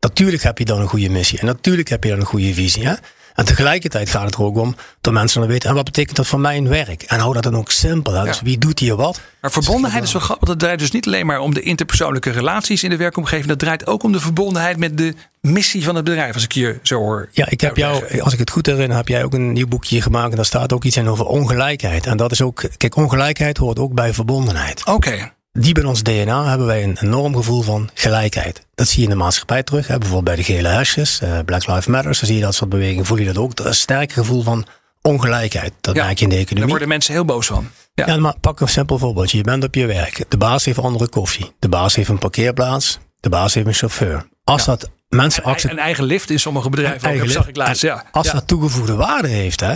Natuurlijk 0.00 0.42
heb 0.42 0.58
je 0.58 0.64
dan 0.64 0.80
een 0.80 0.88
goede 0.88 1.10
missie 1.10 1.38
en 1.38 1.46
natuurlijk 1.46 1.88
heb 1.88 2.04
je 2.04 2.10
dan 2.10 2.20
een 2.20 2.26
goede 2.26 2.54
visie. 2.54 2.86
Hè? 2.86 2.94
En 3.38 3.44
tegelijkertijd 3.44 4.10
gaat 4.10 4.24
het 4.24 4.34
er 4.34 4.42
ook 4.42 4.56
om 4.56 4.76
dat 5.00 5.12
mensen 5.12 5.40
dan 5.40 5.48
weten, 5.48 5.68
en 5.68 5.74
wat 5.74 5.84
betekent 5.84 6.16
dat 6.16 6.26
voor 6.26 6.40
mijn 6.40 6.68
werk? 6.68 7.02
En 7.02 7.18
hou 7.18 7.34
dat 7.34 7.42
dan 7.42 7.56
ook 7.56 7.70
simpel. 7.70 8.12
Hè? 8.12 8.24
Dus 8.24 8.40
wie 8.40 8.58
doet 8.58 8.78
hier 8.78 8.96
wat? 8.96 9.20
Maar 9.40 9.50
verbondenheid 9.50 10.02
is 10.02 10.12
wel 10.12 10.22
grappig. 10.22 10.48
Dat 10.48 10.58
draait 10.58 10.78
dus 10.78 10.90
niet 10.90 11.06
alleen 11.06 11.26
maar 11.26 11.40
om 11.40 11.54
de 11.54 11.60
interpersoonlijke 11.60 12.30
relaties 12.30 12.82
in 12.82 12.90
de 12.90 12.96
werkomgeving. 12.96 13.46
Dat 13.46 13.58
draait 13.58 13.86
ook 13.86 14.02
om 14.02 14.12
de 14.12 14.20
verbondenheid 14.20 14.76
met 14.76 14.98
de 14.98 15.14
missie 15.40 15.84
van 15.84 15.94
het 15.94 16.04
bedrijf, 16.04 16.34
als 16.34 16.44
ik 16.44 16.52
je 16.52 16.78
zo 16.82 16.98
hoor. 16.98 17.28
Ja, 17.32 17.48
ik 17.48 17.60
heb 17.60 17.76
jou, 17.76 18.20
als 18.20 18.32
ik 18.32 18.38
het 18.38 18.50
goed 18.50 18.66
herinner, 18.66 18.96
heb 18.96 19.08
jij 19.08 19.24
ook 19.24 19.34
een 19.34 19.52
nieuw 19.52 19.68
boekje 19.68 20.02
gemaakt. 20.02 20.30
En 20.30 20.36
daar 20.36 20.44
staat 20.44 20.72
ook 20.72 20.84
iets 20.84 20.96
in 20.96 21.08
over 21.08 21.24
ongelijkheid. 21.24 22.06
En 22.06 22.16
dat 22.16 22.32
is 22.32 22.42
ook, 22.42 22.64
kijk, 22.76 22.96
ongelijkheid 22.96 23.56
hoort 23.56 23.78
ook 23.78 23.92
bij 23.92 24.14
verbondenheid. 24.14 24.86
Oké 24.86 25.36
die 25.60 25.72
bij 25.74 25.84
ons 25.84 26.02
DNA 26.02 26.48
hebben 26.48 26.66
wij 26.66 26.82
een 26.82 26.98
enorm 27.00 27.36
gevoel 27.36 27.62
van 27.62 27.90
gelijkheid. 27.94 28.66
Dat 28.74 28.88
zie 28.88 28.98
je 28.98 29.04
in 29.04 29.10
de 29.10 29.16
maatschappij 29.16 29.62
terug. 29.62 29.86
Hè? 29.86 29.98
Bijvoorbeeld 29.98 30.36
bij 30.36 30.44
de 30.44 30.52
gele 30.52 30.68
hesjes, 30.68 31.20
uh, 31.22 31.38
Black 31.44 31.66
Lives 31.66 31.86
Matter. 31.86 32.12
Dan 32.12 32.26
zie 32.26 32.34
je 32.34 32.42
dat 32.42 32.54
soort 32.54 32.70
bewegingen, 32.70 33.04
voel 33.04 33.18
je 33.18 33.24
dat 33.24 33.38
ook. 33.38 33.56
Dat 33.56 33.66
is 33.66 33.72
een 33.72 33.78
sterk 33.78 34.12
gevoel 34.12 34.42
van 34.42 34.66
ongelijkheid. 35.02 35.72
Dat 35.80 35.94
ja, 35.94 36.04
merk 36.04 36.18
je 36.18 36.24
in 36.24 36.30
de 36.30 36.36
economie. 36.36 36.60
Daar 36.60 36.70
worden 36.70 36.88
mensen 36.88 37.12
heel 37.12 37.24
boos 37.24 37.46
van. 37.46 37.70
Ja. 37.94 38.06
ja, 38.06 38.16
maar 38.16 38.34
pak 38.40 38.60
een 38.60 38.68
simpel 38.68 38.98
voorbeeldje. 38.98 39.36
Je 39.36 39.42
bent 39.42 39.64
op 39.64 39.74
je 39.74 39.86
werk. 39.86 40.24
De 40.28 40.36
baas 40.36 40.64
heeft 40.64 40.78
andere 40.78 41.08
koffie. 41.08 41.52
De 41.58 41.68
baas 41.68 41.94
heeft 41.94 42.08
een 42.08 42.18
parkeerplaats. 42.18 42.98
De 43.20 43.28
baas 43.28 43.54
heeft 43.54 43.66
een 43.66 43.74
chauffeur. 43.74 44.28
Als 44.44 44.64
dat 44.64 44.90
mensen. 45.08 45.70
Een 45.70 45.78
eigen 45.78 46.04
lift 46.04 46.30
in 46.30 46.40
sommige 46.40 46.70
bedrijven. 46.70 47.22
Ook, 47.22 47.28
zag 47.28 47.48
ik 47.48 47.56
laatst. 47.56 47.82
Ja. 47.82 48.04
Als 48.10 48.32
dat 48.32 48.46
toegevoegde 48.46 48.94
waarde 48.94 49.28
heeft, 49.28 49.60
hè, 49.60 49.74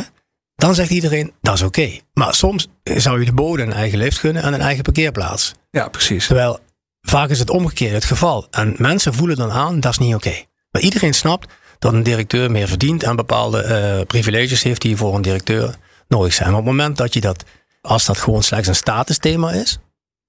dan 0.55 0.75
zegt 0.75 0.91
iedereen 0.91 1.33
dat 1.41 1.55
is 1.55 1.63
oké. 1.63 1.99
Maar 2.15 2.35
soms 2.35 2.69
zou 2.85 3.19
je 3.21 3.27
de 3.27 3.33
bode 3.33 3.63
een 3.63 3.73
eigen 3.73 3.99
lift 3.99 4.19
gunnen 4.19 4.43
en 4.43 4.53
een 4.53 4.61
eigen 4.61 4.83
parkeerplaats. 4.83 5.55
Ja, 5.71 5.89
precies. 5.89 6.27
Terwijl 6.27 6.59
vaak 7.01 7.29
is 7.29 7.39
het 7.39 7.51
omgekeerd 7.51 7.93
het 7.93 8.05
geval. 8.05 8.47
En 8.51 8.75
mensen 8.79 9.15
voelen 9.15 9.37
dan 9.37 9.51
aan, 9.51 9.81
dat 9.81 9.93
is 9.93 9.99
niet 9.99 10.15
oké. 10.15 10.35
Maar 10.71 10.83
iedereen 10.83 11.15
snapt 11.15 11.53
dat 11.79 11.93
een 11.93 12.03
directeur 12.03 12.51
meer 12.51 12.69
verdient 12.69 13.03
en 13.03 13.17
bepaalde 13.17 13.65
uh, 13.99 14.07
privileges 14.07 14.63
heeft 14.63 14.83
die 14.83 14.97
voor 14.97 15.15
een 15.15 15.23
directeur 15.23 15.75
nodig 16.09 16.33
zijn. 16.33 16.49
Maar 16.49 16.59
op 16.59 16.65
het 16.65 16.75
moment 16.75 16.97
dat 16.97 17.15
je 17.15 17.21
dat, 17.21 17.45
als 17.81 18.05
dat 18.05 18.19
gewoon 18.19 18.43
slechts 18.43 18.69
een 18.69 18.75
statusthema 18.75 19.53
is, 19.53 19.79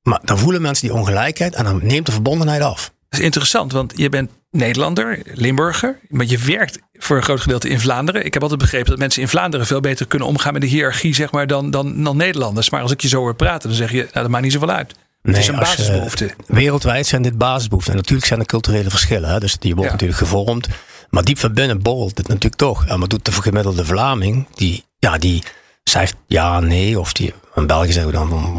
maar 0.02 0.20
dan 0.24 0.38
voelen 0.38 0.62
mensen 0.62 0.88
die 0.88 0.96
ongelijkheid 0.96 1.56
en 1.56 1.64
dan 1.64 1.80
neemt 1.84 2.06
de 2.06 2.12
verbondenheid 2.12 2.62
af. 2.62 2.93
Dat 3.14 3.22
is 3.22 3.28
interessant, 3.28 3.72
want 3.72 3.94
je 3.96 4.10
bent 4.10 4.32
Nederlander, 4.52 5.20
Limburger, 5.34 6.00
maar 6.10 6.26
je 6.26 6.38
werkt 6.38 6.80
voor 6.94 7.18
een 7.18 7.24
groot 7.24 7.42
gedeelte 7.42 7.70
in 7.70 7.80
Vlaanderen. 7.80 8.26
Ik 8.26 8.34
heb 8.34 8.42
altijd 8.42 8.62
begrepen 8.62 8.90
dat 8.90 9.00
mensen 9.00 9.22
in 9.22 9.28
Vlaanderen 9.28 9.66
veel 9.66 9.80
beter 9.80 10.08
kunnen 10.08 10.28
omgaan 10.28 10.54
met 10.54 10.62
de 10.62 10.68
hiërarchie 10.68 11.16
zeg 11.16 11.32
maar, 11.32 11.48
dan, 11.48 11.72
dan, 11.72 12.04
dan 12.04 12.18
Nederlanders. 12.18 12.70
Maar 12.70 12.82
als 12.82 12.92
ik 12.92 13.02
je 13.02 13.08
zo 13.08 13.20
hoor 13.20 13.36
praten, 13.36 13.70
dan 13.70 13.78
zeg 13.78 13.92
je, 13.92 13.98
nou, 13.98 14.10
dat 14.14 14.28
maakt 14.28 14.44
niet 14.44 14.52
zoveel 14.52 14.70
uit. 14.70 14.96
Het 15.22 15.38
is 15.38 15.48
een 15.48 15.56
basisbehoefte. 15.56 16.34
wereldwijd 16.48 17.08
zijn 17.08 17.22
dit 17.22 17.38
basisbehoeften. 17.38 17.92
En 17.92 17.98
natuurlijk 17.98 18.28
zijn 18.28 18.40
er 18.40 18.46
culturele 18.46 18.90
verschillen. 18.90 19.30
Hè? 19.30 19.40
Dus 19.40 19.58
die 19.58 19.76
wordt 19.76 19.92
natuurlijk 19.92 20.20
gevormd. 20.20 20.68
Maar 21.10 21.24
diep 21.24 21.40
van 21.40 21.54
binnen 21.54 21.82
borrelt 21.82 22.18
het 22.18 22.28
natuurlijk 22.28 22.56
toch. 22.56 22.86
En 22.86 23.00
wat 23.00 23.10
doet 23.10 23.26
de 23.26 23.32
gemiddelde 23.32 23.86
Vlaming? 23.86 24.48
Die, 24.56 24.84
ja, 25.00 25.18
die 25.18 25.44
zegt 25.84 26.16
ja, 26.28 26.60
nee. 26.60 27.00
Of 27.00 27.14
die, 27.14 27.34
in 27.56 27.68
België 27.68 27.92
zeggen 27.92 28.12
we 28.12 28.18
dan 28.18 28.30
van, 28.30 28.58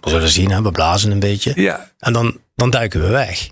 we 0.00 0.10
zullen 0.10 0.28
zien, 0.28 0.50
hè? 0.50 0.62
we 0.62 0.70
blazen 0.70 1.10
een 1.10 1.20
beetje. 1.20 1.52
Ja. 1.54 1.90
En 1.98 2.12
dan, 2.12 2.38
dan 2.54 2.70
duiken 2.70 3.00
we 3.00 3.08
weg. 3.08 3.48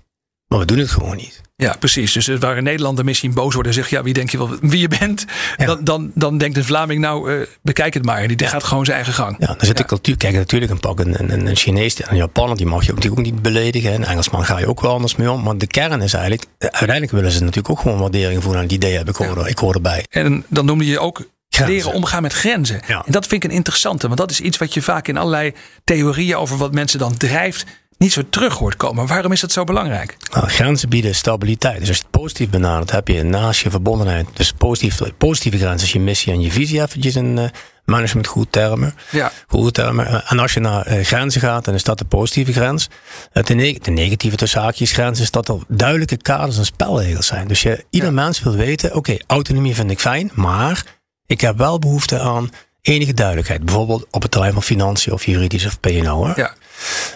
Maar 0.51 0.59
we 0.59 0.65
doen 0.65 0.77
het 0.77 0.89
gewoon 0.89 1.15
niet. 1.15 1.41
Ja, 1.55 1.75
precies. 1.79 2.13
Dus 2.13 2.27
waar 2.27 2.57
een 2.57 2.63
Nederlander 2.63 3.05
misschien 3.05 3.33
boos 3.33 3.53
wordt 3.53 3.67
en 3.67 3.73
zegt: 3.73 3.89
Ja, 3.89 4.03
wie 4.03 4.13
denk 4.13 4.29
je 4.29 4.37
wel 4.37 4.49
wie 4.61 4.79
je 4.79 4.87
bent? 4.99 5.25
Dan, 5.57 5.83
dan, 5.83 6.11
dan 6.15 6.37
denkt 6.37 6.57
een 6.57 6.63
Vlaming: 6.63 7.01
Nou, 7.01 7.33
uh, 7.33 7.45
bekijk 7.61 7.93
het 7.93 8.05
maar. 8.05 8.21
En 8.21 8.27
die 8.27 8.47
gaat 8.47 8.63
gewoon 8.63 8.85
zijn 8.85 8.97
eigen 8.97 9.13
gang. 9.13 9.35
Ja, 9.39 9.45
dan 9.47 9.57
zit 9.59 9.77
de 9.77 9.85
cultuur. 9.85 10.17
Kijk, 10.17 10.33
natuurlijk 10.33 10.71
een 10.71 10.79
pak 10.79 10.99
een, 10.99 11.19
een, 11.19 11.47
een 11.47 11.55
Chinees 11.55 12.01
en 12.01 12.11
een 12.11 12.17
Japaner, 12.17 12.57
die 12.57 12.65
mag 12.65 12.85
je 12.85 12.93
natuurlijk 12.93 13.19
ook 13.19 13.25
niet 13.25 13.41
beledigen. 13.41 13.93
Een 13.93 14.05
Engelsman 14.05 14.45
ga 14.45 14.59
je 14.59 14.67
ook 14.67 14.81
wel 14.81 14.91
anders 14.91 15.15
mee 15.15 15.31
om. 15.31 15.43
Maar 15.43 15.57
de 15.57 15.67
kern 15.67 16.01
is 16.01 16.13
eigenlijk: 16.13 16.45
eh, 16.57 16.69
uiteindelijk 16.69 17.11
willen 17.11 17.31
ze 17.31 17.39
natuurlijk 17.39 17.69
ook 17.69 17.79
gewoon 17.79 17.99
waardering 17.99 18.43
voelen 18.43 18.61
aan 18.61 18.67
die 18.67 18.77
idee 18.77 18.97
heb 18.97 19.09
ik 19.09 19.15
hoor, 19.15 19.47
ik 19.47 19.57
hoor 19.57 19.73
erbij. 19.73 20.05
En 20.09 20.45
dan 20.47 20.65
noemde 20.65 20.85
je 20.85 20.99
ook 20.99 21.25
leren 21.49 21.93
omgaan 21.93 22.21
met 22.21 22.33
grenzen. 22.33 22.81
En 22.81 23.03
dat 23.05 23.27
vind 23.27 23.43
ik 23.43 23.49
een 23.49 23.55
interessante, 23.55 24.07
want 24.07 24.19
dat 24.19 24.31
is 24.31 24.39
iets 24.39 24.57
wat 24.57 24.73
je 24.73 24.81
vaak 24.81 25.07
in 25.07 25.17
allerlei 25.17 25.53
theorieën 25.83 26.35
over 26.35 26.57
wat 26.57 26.73
mensen 26.73 26.99
dan 26.99 27.17
drijft 27.17 27.65
niet 28.01 28.13
zo 28.13 28.21
terug 28.29 28.57
hoort 28.57 28.75
komen. 28.75 29.07
Waarom 29.07 29.31
is 29.31 29.41
dat 29.41 29.51
zo 29.51 29.63
belangrijk? 29.63 30.17
Nou, 30.33 30.47
grenzen 30.47 30.89
bieden 30.89 31.15
stabiliteit. 31.15 31.79
Dus 31.79 31.87
als 31.87 31.97
je 31.97 32.03
het 32.03 32.21
positief 32.21 32.49
benadert, 32.49 32.91
heb 32.91 33.07
je 33.07 33.23
naast 33.23 33.61
je 33.61 33.69
verbondenheid. 33.69 34.27
Dus 34.33 34.51
positief, 34.51 34.99
positieve 35.17 35.57
grenzen 35.57 35.87
is 35.87 35.93
je 35.93 35.99
missie 35.99 36.33
en 36.33 36.41
je 36.41 36.51
visie 36.51 36.81
eventjes 36.81 37.15
in 37.15 37.37
uh, 37.37 37.45
management 37.85 38.27
goed 38.27 38.51
termen. 38.51 38.93
Ja. 39.11 39.31
Goede 39.47 39.71
termen. 39.71 40.07
Eh, 40.07 40.31
en 40.31 40.39
als 40.39 40.53
je 40.53 40.59
naar 40.59 40.91
uh, 40.91 41.05
grenzen 41.05 41.41
gaat, 41.41 41.65
dan 41.65 41.73
is 41.73 41.83
dat 41.83 41.97
de 41.97 42.05
positieve 42.05 42.53
grens. 42.53 42.89
Uh, 43.33 43.43
de, 43.43 43.53
neg 43.53 43.77
de, 43.77 43.91
negatieve 43.91 44.35
tussen 44.35 44.61
haakjes 44.61 44.91
grens 44.91 45.19
is 45.19 45.31
dat 45.31 45.47
er 45.47 45.57
duidelijke 45.67 46.17
kaders 46.17 46.57
en 46.57 46.65
spelregels 46.65 47.27
zijn. 47.27 47.47
Dus 47.47 47.61
je, 47.61 47.85
ieder 47.89 48.13
mens 48.13 48.43
wil 48.43 48.55
weten, 48.55 48.95
oké, 48.95 49.17
autonomie 49.27 49.75
vind 49.75 49.91
ik 49.91 49.99
fijn, 49.99 50.31
maar 50.33 50.85
ik 51.25 51.41
heb 51.41 51.57
wel 51.57 51.79
behoefte 51.79 52.19
aan 52.19 52.49
enige 52.81 53.13
duidelijkheid. 53.13 53.65
Bijvoorbeeld 53.65 54.07
op 54.11 54.21
het 54.21 54.31
terrein 54.31 54.53
van 54.53 54.63
financiën 54.63 55.13
of 55.13 55.25
juridisch 55.25 55.65
of 55.65 55.79
P&O. 55.79 56.33
Ja. 56.35 56.53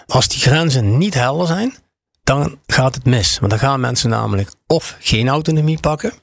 Als 0.07 0.27
die 0.27 0.39
grenzen 0.39 0.97
niet 0.97 1.13
helder 1.13 1.47
zijn, 1.47 1.75
dan 2.23 2.59
gaat 2.65 2.95
het 2.95 3.05
mis. 3.05 3.39
Want 3.39 3.51
dan 3.51 3.59
gaan 3.59 3.79
mensen 3.79 4.09
namelijk 4.09 4.51
of 4.67 4.95
geen 4.99 5.27
autonomie 5.27 5.79
pakken, 5.79 6.13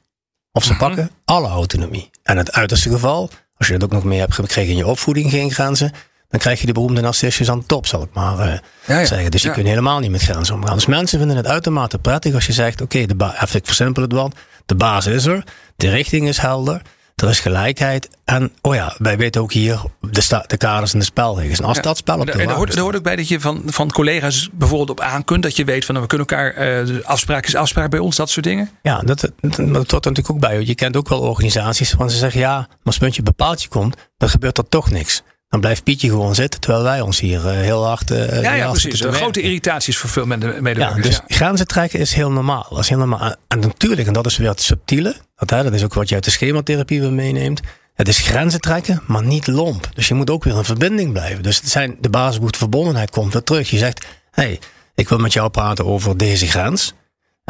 of 0.52 0.64
ze 0.64 0.72
mhm. 0.72 0.80
pakken 0.80 1.10
alle 1.24 1.48
autonomie. 1.48 2.10
En 2.22 2.36
het 2.36 2.52
uiterste 2.52 2.90
geval, 2.90 3.30
als 3.56 3.66
je 3.66 3.72
dat 3.72 3.84
ook 3.84 3.92
nog 3.92 4.04
mee 4.04 4.18
hebt 4.18 4.34
gekregen 4.34 4.70
in 4.70 4.76
je 4.76 4.86
opvoeding, 4.86 5.30
geen 5.30 5.50
grenzen, 5.50 5.92
dan 6.28 6.40
krijg 6.40 6.60
je 6.60 6.66
de 6.66 6.72
beroemde 6.72 7.00
narcissismus 7.00 7.50
aan 7.50 7.58
de 7.58 7.66
top, 7.66 7.86
zal 7.86 8.02
ik 8.02 8.08
maar 8.12 8.48
uh, 8.48 9.04
zeggen. 9.04 9.30
Dus 9.30 9.42
je 9.42 9.50
kunt 9.50 9.66
helemaal 9.66 9.98
niet 9.98 10.10
met 10.10 10.22
grenzen 10.22 10.54
omgaan. 10.54 10.74
Dus 10.74 10.86
mensen 10.86 11.18
vinden 11.18 11.36
het 11.36 11.46
uitermate 11.46 11.98
prettig 11.98 12.34
als 12.34 12.46
je 12.46 12.52
zegt, 12.52 12.80
oké, 12.80 12.98
okay, 12.98 13.34
even 13.42 13.58
ik 13.58 13.66
versimpel 13.66 14.02
het 14.02 14.12
wat, 14.12 14.34
de 14.66 14.74
basis 14.74 15.14
is 15.14 15.24
er, 15.24 15.44
de 15.76 15.90
richting 15.90 16.28
is 16.28 16.38
helder, 16.38 16.82
er 17.22 17.28
is 17.28 17.40
gelijkheid. 17.40 18.08
En 18.24 18.52
oh 18.60 18.74
ja, 18.74 18.94
wij 18.98 19.16
weten 19.16 19.40
ook 19.40 19.52
hier 19.52 19.82
de, 20.00 20.44
de 20.46 20.56
kaders 20.56 20.92
en 20.92 20.98
de 20.98 21.04
spelregels. 21.04 21.58
En 21.58 21.64
als 21.64 21.80
dat 21.80 21.96
spel 21.96 22.18
op 22.18 22.26
de 22.26 22.32
En 22.32 22.40
er 22.40 22.54
hoort, 22.54 22.74
er 22.74 22.80
hoort 22.80 22.96
ook 22.96 23.02
bij 23.02 23.16
dat 23.16 23.28
je 23.28 23.40
van, 23.40 23.62
van 23.66 23.90
collega's 23.90 24.48
bijvoorbeeld 24.52 24.90
op 24.90 25.00
aan 25.00 25.24
kunt. 25.24 25.42
Dat 25.42 25.56
je 25.56 25.64
weet 25.64 25.84
van 25.84 25.94
nou, 25.94 26.06
we 26.06 26.16
kunnen 26.16 26.26
elkaar, 26.26 26.84
uh, 26.86 27.04
afspraak 27.04 27.46
is 27.46 27.54
afspraak 27.54 27.90
bij 27.90 27.98
ons, 27.98 28.16
dat 28.16 28.30
soort 28.30 28.46
dingen. 28.46 28.70
Ja, 28.82 29.00
dat, 29.00 29.20
dat, 29.20 29.56
dat, 29.56 29.90
hoort 29.90 29.90
natuurlijk 29.90 30.30
ook 30.30 30.40
bij. 30.40 30.60
Je 30.60 30.74
kent 30.74 30.96
ook 30.96 31.08
wel 31.08 31.20
organisaties 31.20 31.92
waar 31.92 32.10
ze 32.10 32.16
zeggen 32.16 32.40
ja, 32.40 32.56
maar 32.56 32.68
als 32.82 32.94
het 32.94 33.04
puntje 33.04 33.22
bepaaldje 33.22 33.68
komt, 33.68 33.96
dan 34.16 34.28
gebeurt 34.28 34.58
er 34.58 34.68
toch 34.68 34.90
niks. 34.90 35.22
Dan 35.52 35.60
blijft 35.60 35.84
Pietje 35.84 36.08
gewoon 36.08 36.34
zitten, 36.34 36.60
terwijl 36.60 36.82
wij 36.82 37.00
ons 37.00 37.20
hier 37.20 37.38
uh, 37.38 37.50
heel 37.50 37.86
hard. 37.86 38.10
Uh, 38.10 38.42
ja, 38.42 38.54
ja 38.54 38.70
precies. 38.70 39.04
Een 39.04 39.12
grote 39.12 39.40
irritaties 39.40 39.98
voor 39.98 40.10
veel 40.10 40.26
medewerkers. 40.26 40.96
Ja, 40.96 41.02
dus 41.02 41.16
ja. 41.26 41.36
grenzen 41.36 41.66
trekken 41.66 41.98
is 41.98 42.12
heel 42.12 42.30
normaal. 42.30 42.66
Dat 42.70 42.78
is 42.78 42.88
heel 42.88 42.98
normaal. 42.98 43.34
En 43.48 43.58
natuurlijk, 43.58 44.06
en 44.06 44.12
dat 44.12 44.26
is 44.26 44.36
weer 44.36 44.48
het 44.48 44.62
subtiele. 44.62 45.16
Dat, 45.36 45.50
hè, 45.50 45.62
dat 45.62 45.72
is 45.72 45.84
ook 45.84 45.94
wat 45.94 46.08
je 46.08 46.14
uit 46.14 46.24
de 46.24 46.30
schematherapie 46.30 47.00
weer 47.00 47.12
meeneemt. 47.12 47.60
Het 47.94 48.08
is 48.08 48.18
grenzen 48.18 48.60
trekken, 48.60 49.02
maar 49.06 49.24
niet 49.24 49.46
lomp. 49.46 49.88
Dus 49.94 50.08
je 50.08 50.14
moet 50.14 50.30
ook 50.30 50.44
weer 50.44 50.56
in 50.56 50.64
verbinding 50.64 51.12
blijven. 51.12 51.42
Dus 51.42 51.56
het 51.56 51.68
zijn, 51.68 51.96
de 52.00 52.10
basisbehoefte 52.10 52.58
verbondenheid 52.58 53.10
komt 53.10 53.32
weer 53.32 53.42
terug. 53.42 53.70
Je 53.70 53.78
zegt, 53.78 54.06
hé, 54.30 54.42
hey, 54.42 54.58
ik 54.94 55.08
wil 55.08 55.18
met 55.18 55.32
jou 55.32 55.50
praten 55.50 55.86
over 55.86 56.16
deze 56.16 56.46
grens. 56.46 56.94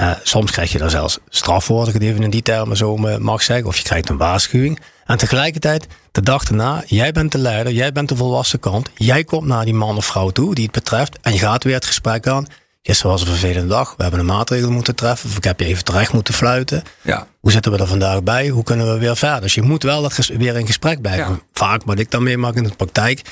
Uh, 0.02 0.10
soms 0.22 0.50
krijg 0.50 0.72
je 0.72 0.78
daar 0.78 0.90
zelfs 0.90 1.18
straf 1.28 1.64
voor, 1.64 1.78
als 1.78 1.88
ik 1.88 1.94
het 1.94 2.02
even 2.02 2.22
in 2.22 2.30
die 2.30 2.42
termen 2.42 2.76
zo 2.76 2.96
mag 3.18 3.42
zeggen. 3.42 3.66
Of 3.66 3.76
je 3.76 3.82
krijgt 3.82 4.08
een 4.08 4.16
waarschuwing. 4.16 4.80
En 5.04 5.18
tegelijkertijd, 5.18 5.86
de 6.12 6.22
dag 6.22 6.44
erna, 6.44 6.82
jij 6.86 7.12
bent 7.12 7.32
de 7.32 7.38
leider, 7.38 7.72
jij 7.72 7.92
bent 7.92 8.08
de 8.08 8.16
volwassen 8.16 8.60
kant. 8.60 8.90
Jij 8.94 9.24
komt 9.24 9.46
naar 9.46 9.64
die 9.64 9.74
man 9.74 9.96
of 9.96 10.06
vrouw 10.06 10.30
toe 10.30 10.54
die 10.54 10.64
het 10.64 10.72
betreft. 10.72 11.18
En 11.20 11.32
je 11.32 11.38
gaat 11.38 11.64
weer 11.64 11.74
het 11.74 11.84
gesprek 11.84 12.26
aan. 12.26 12.46
Gisteren 12.82 13.12
was 13.12 13.20
een 13.20 13.26
vervelende 13.26 13.68
dag. 13.68 13.94
We 13.96 14.02
hebben 14.02 14.20
een 14.20 14.26
maatregel 14.26 14.70
moeten 14.70 14.94
treffen. 14.94 15.28
Of 15.28 15.36
ik 15.36 15.44
heb 15.44 15.60
je 15.60 15.66
even 15.66 15.84
terecht 15.84 16.12
moeten 16.12 16.34
fluiten. 16.34 16.82
Ja. 17.02 17.26
Hoe 17.40 17.50
zitten 17.50 17.72
we 17.72 17.78
er 17.78 17.86
vandaag 17.86 18.22
bij? 18.22 18.48
Hoe 18.48 18.64
kunnen 18.64 18.92
we 18.92 18.98
weer 18.98 19.16
verder? 19.16 19.40
Dus 19.40 19.54
je 19.54 19.62
moet 19.62 19.82
wel 19.82 20.02
dat 20.02 20.26
weer 20.26 20.56
in 20.56 20.66
gesprek 20.66 21.00
blijven. 21.00 21.32
Ja. 21.32 21.40
Vaak 21.52 21.82
wat 21.84 21.98
ik 21.98 22.10
dan 22.10 22.22
meemaak 22.22 22.54
in 22.54 22.62
de 22.62 22.76
praktijk. 22.76 23.22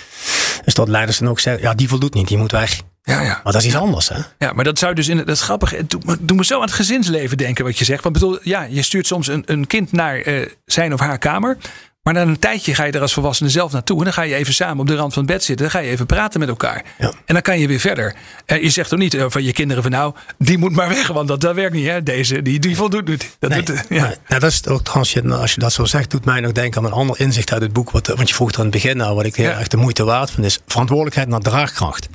Is 0.65 0.75
dat 0.75 0.89
leiders 0.89 1.19
dan 1.19 1.29
ook 1.29 1.41
zeggen. 1.41 1.63
Ja, 1.63 1.75
die 1.75 1.89
voldoet 1.89 2.15
niet. 2.15 2.29
Die 2.29 2.39
moet 2.39 2.53
weg. 2.53 2.81
Ja, 3.11 3.21
ja. 3.21 3.41
Maar 3.45 3.53
dat 3.53 3.63
is 3.63 3.67
iets 3.67 3.77
anders, 3.77 4.09
hè? 4.09 4.19
Ja, 4.39 4.53
maar 4.53 4.65
dat 4.65 4.79
zou 4.79 4.95
dus 4.95 5.09
in 5.09 5.17
het, 5.17 5.27
dat 5.27 5.37
is 5.37 5.43
grappig. 5.43 5.75
Doe 6.21 6.37
me 6.37 6.45
zo 6.45 6.55
aan 6.55 6.61
het 6.61 6.73
gezinsleven 6.73 7.37
denken 7.37 7.65
wat 7.65 7.79
je 7.79 7.85
zegt. 7.85 8.03
Want 8.03 8.15
bedoel, 8.15 8.39
ja, 8.43 8.63
je 8.63 8.83
stuurt 8.83 9.07
soms 9.07 9.27
een, 9.27 9.43
een 9.47 9.67
kind 9.67 9.93
naar 9.93 10.27
uh, 10.27 10.47
zijn 10.65 10.93
of 10.93 11.01
haar 11.01 11.19
kamer. 11.19 11.57
Maar 12.03 12.15
na 12.15 12.23
een 12.23 12.39
tijdje 12.39 12.75
ga 12.75 12.85
je 12.85 12.93
er 12.93 13.01
als 13.01 13.13
volwassene 13.13 13.49
zelf 13.49 13.73
naartoe. 13.73 13.99
En 13.99 14.05
dan 14.05 14.13
ga 14.13 14.23
je 14.23 14.35
even 14.35 14.55
samen 14.55 14.79
op 14.79 14.87
de 14.87 14.95
rand 14.95 15.13
van 15.13 15.23
het 15.23 15.33
bed 15.33 15.45
zitten. 15.45 15.71
Dan 15.71 15.81
ga 15.81 15.87
je 15.87 15.91
even 15.91 16.07
praten 16.07 16.41
met 16.41 16.49
elkaar. 16.49 16.85
Ja. 16.99 17.13
En 17.25 17.35
dan 17.35 17.43
kan 17.43 17.59
je 17.59 17.67
weer 17.67 17.81
verder. 17.81 18.15
En 18.47 18.63
je 18.63 18.71
zegt 18.71 18.89
toch 18.89 18.99
niet 18.99 19.15
eh, 19.15 19.25
van 19.29 19.43
je 19.43 19.53
kinderen 19.53 19.83
van 19.83 19.93
nou, 19.93 20.15
die 20.39 20.59
moet 20.59 20.73
maar 20.73 20.89
weg. 20.89 21.07
Want 21.07 21.29
dat, 21.29 21.41
dat 21.41 21.55
werkt 21.55 21.75
niet. 21.75 21.87
Hè? 21.87 22.03
Deze, 22.03 22.43
die, 22.43 22.59
die 22.59 22.77
voldoet 22.77 23.09
niet. 23.09 23.37
Dat 23.39 23.51
nee, 23.51 23.63
doet, 23.63 23.85
ja. 23.89 24.03
Nou, 24.03 24.41
dat 24.41 24.43
is 24.43 24.67
ook 24.67 24.89
als 24.89 25.13
je, 25.13 25.35
als 25.35 25.55
je 25.55 25.61
dat 25.61 25.73
zo 25.73 25.85
zegt, 25.85 26.11
doet 26.11 26.25
mij 26.25 26.41
nog 26.41 26.53
denken 26.53 26.81
aan 26.81 26.87
een 26.87 26.93
ander 26.93 27.21
inzicht 27.21 27.53
uit 27.53 27.63
het 27.63 27.73
boek. 27.73 27.91
Wat, 27.91 28.07
want 28.07 28.29
je 28.29 28.35
vroeg 28.35 28.51
er 28.51 28.57
aan 28.59 28.63
het 28.63 28.73
begin 28.73 28.97
nou, 28.97 29.15
wat 29.15 29.25
ik 29.25 29.35
heel 29.35 29.51
erg 29.51 29.69
de 29.69 29.77
moeite 29.77 30.05
waard 30.05 30.31
vind, 30.31 30.47
is 30.47 30.61
verantwoordelijkheid 30.67 31.29
naar 31.29 31.41
draagkracht. 31.41 32.09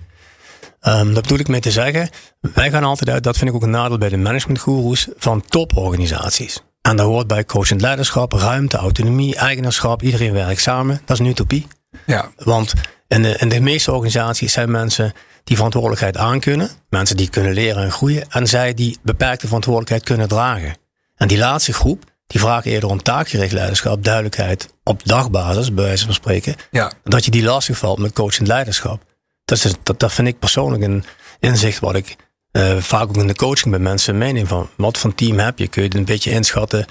Um, 0.87 1.13
dat 1.13 1.21
bedoel 1.21 1.39
ik 1.39 1.47
mee 1.47 1.59
te 1.59 1.71
zeggen. 1.71 2.09
Wij 2.39 2.71
gaan 2.71 2.83
altijd 2.83 3.09
uit, 3.09 3.23
dat 3.23 3.37
vind 3.37 3.49
ik 3.49 3.55
ook 3.55 3.63
een 3.63 3.69
nadeel 3.69 3.97
bij 3.97 4.09
de 4.09 4.17
managementgoeroes, 4.17 5.07
van 5.17 5.41
toporganisaties. 5.47 6.61
En 6.81 6.95
daar 6.95 7.05
hoort 7.05 7.27
bij 7.27 7.45
coachend 7.45 7.81
leiderschap, 7.81 8.31
ruimte, 8.33 8.77
autonomie, 8.77 9.35
eigenaarschap. 9.35 10.01
Iedereen 10.01 10.33
werkt 10.33 10.61
samen. 10.61 11.01
Dat 11.05 11.19
is 11.19 11.25
een 11.25 11.31
utopie. 11.31 11.67
Ja. 12.05 12.31
Want 12.37 12.73
in 13.07 13.21
de, 13.21 13.37
in 13.37 13.49
de 13.49 13.59
meeste 13.59 13.91
organisaties 13.91 14.53
zijn 14.53 14.71
mensen 14.71 15.13
die 15.43 15.55
verantwoordelijkheid 15.55 16.17
aankunnen. 16.17 16.69
Mensen 16.89 17.17
die 17.17 17.29
kunnen 17.29 17.53
leren 17.53 17.83
en 17.83 17.91
groeien. 17.91 18.25
En 18.29 18.47
zij 18.47 18.73
die 18.73 18.97
beperkte 19.03 19.45
verantwoordelijkheid 19.45 20.03
kunnen 20.03 20.27
dragen. 20.27 20.77
En 21.15 21.27
die 21.27 21.37
laatste 21.37 21.73
groep, 21.73 22.03
die 22.27 22.39
vragen 22.39 22.71
eerder 22.71 22.89
om 22.89 23.03
taakgericht 23.03 23.53
leiderschap, 23.53 24.03
duidelijkheid 24.03 24.69
op 24.83 25.05
dagbasis, 25.05 25.73
bij 25.73 25.83
wijze 25.83 26.05
van 26.05 26.13
spreken. 26.13 26.55
Ja. 26.71 26.91
Dat 27.03 27.25
je 27.25 27.31
die 27.31 27.43
lastig 27.43 27.77
valt 27.77 27.99
met 27.99 28.13
coachend 28.13 28.47
leiderschap. 28.47 29.03
Dat, 29.45 29.63
is, 29.63 29.73
dat, 29.83 29.99
dat 29.99 30.13
vind 30.13 30.27
ik 30.27 30.39
persoonlijk 30.39 30.83
een 30.83 31.03
inzicht 31.39 31.79
wat 31.79 31.95
ik 31.95 32.15
uh, 32.51 32.77
vaak 32.77 33.07
ook 33.07 33.17
in 33.17 33.27
de 33.27 33.35
coaching 33.35 33.69
bij 33.69 33.79
mensen 33.79 34.17
meeneem 34.17 34.47
van 34.47 34.69
wat 34.77 34.97
voor 34.97 35.15
team 35.15 35.39
heb 35.39 35.59
je? 35.59 35.67
Kun 35.67 35.81
je 35.81 35.87
het 35.87 35.97
een 35.97 36.05
beetje 36.05 36.31
inschatten? 36.31 36.85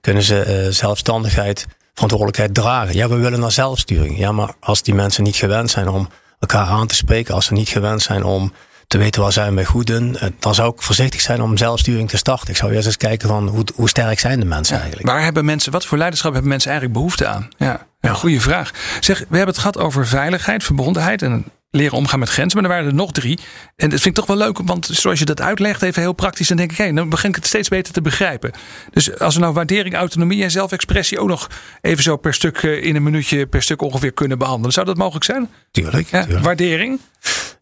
Kunnen 0.00 0.22
ze 0.22 0.64
uh, 0.64 0.72
zelfstandigheid, 0.72 1.66
verantwoordelijkheid 1.94 2.54
dragen? 2.54 2.94
Ja, 2.94 3.08
we 3.08 3.16
willen 3.16 3.40
naar 3.40 3.52
zelfsturing. 3.52 4.18
Ja, 4.18 4.32
maar 4.32 4.54
als 4.60 4.82
die 4.82 4.94
mensen 4.94 5.24
niet 5.24 5.36
gewend 5.36 5.70
zijn 5.70 5.88
om 5.88 6.08
elkaar 6.38 6.66
aan 6.66 6.86
te 6.86 6.94
spreken, 6.94 7.34
als 7.34 7.46
ze 7.46 7.52
niet 7.52 7.68
gewend 7.68 8.02
zijn 8.02 8.24
om 8.24 8.52
te 8.86 8.98
weten 8.98 9.22
waar 9.22 9.32
zij 9.32 9.50
mee 9.50 9.64
goed 9.64 9.86
doen, 9.86 10.16
eh, 10.16 10.28
dan 10.38 10.54
zou 10.54 10.72
ik 10.72 10.82
voorzichtig 10.82 11.20
zijn 11.20 11.42
om 11.42 11.56
zelfsturing 11.56 12.08
te 12.08 12.16
starten. 12.16 12.48
Ik 12.48 12.56
zou 12.56 12.72
eerst 12.72 12.86
eens 12.86 12.96
kijken 12.96 13.28
van 13.28 13.48
hoe, 13.48 13.64
hoe 13.74 13.88
sterk 13.88 14.18
zijn 14.18 14.40
de 14.40 14.46
mensen 14.46 14.76
eigenlijk. 14.76 15.08
Waar 15.08 15.22
hebben 15.22 15.44
mensen, 15.44 15.72
wat 15.72 15.86
voor 15.86 15.98
leiderschap 15.98 16.32
hebben 16.32 16.50
mensen 16.50 16.70
eigenlijk 16.70 16.98
behoefte 16.98 17.26
aan? 17.26 17.48
Ja, 17.56 17.86
ja. 18.00 18.12
goede 18.12 18.40
vraag. 18.40 18.70
Zeg, 19.00 19.18
we 19.18 19.36
hebben 19.36 19.54
het 19.54 19.58
gehad 19.58 19.78
over 19.78 20.06
veiligheid, 20.06 20.64
verbondenheid 20.64 21.22
en 21.22 21.44
leren 21.70 21.96
omgaan 21.96 22.18
met 22.18 22.28
grenzen. 22.28 22.60
Maar 22.60 22.70
er 22.70 22.76
waren 22.76 22.90
er 22.90 22.96
nog 22.96 23.12
drie. 23.12 23.38
En 23.76 23.90
dat 23.90 24.00
vind 24.00 24.04
ik 24.04 24.14
toch 24.14 24.26
wel 24.26 24.46
leuk, 24.46 24.58
want 24.64 24.88
zoals 24.92 25.18
je 25.18 25.24
dat 25.24 25.40
uitlegt, 25.40 25.82
even 25.82 26.02
heel 26.02 26.12
praktisch, 26.12 26.48
dan 26.48 26.56
denk 26.56 26.70
ik, 26.70 26.76
hé, 26.76 26.92
dan 26.92 27.08
begin 27.08 27.28
ik 27.28 27.34
het 27.34 27.46
steeds 27.46 27.68
beter 27.68 27.92
te 27.92 28.02
begrijpen. 28.02 28.50
Dus 28.90 29.18
als 29.18 29.34
we 29.34 29.40
nou 29.40 29.52
waardering, 29.52 29.94
autonomie 29.94 30.42
en 30.42 30.50
zelfexpressie 30.50 31.18
ook 31.18 31.28
nog 31.28 31.50
even 31.80 32.02
zo 32.02 32.16
per 32.16 32.34
stuk 32.34 32.62
eh, 32.62 32.84
in 32.84 32.96
een 32.96 33.02
minuutje 33.02 33.46
per 33.46 33.62
stuk 33.62 33.82
ongeveer 33.82 34.12
kunnen 34.12 34.38
behandelen, 34.38 34.72
zou 34.72 34.86
dat 34.86 34.96
mogelijk 34.96 35.24
zijn? 35.24 35.48
Tuurlijk. 35.70 36.08
Ja, 36.10 36.26
Waardering? 36.40 37.00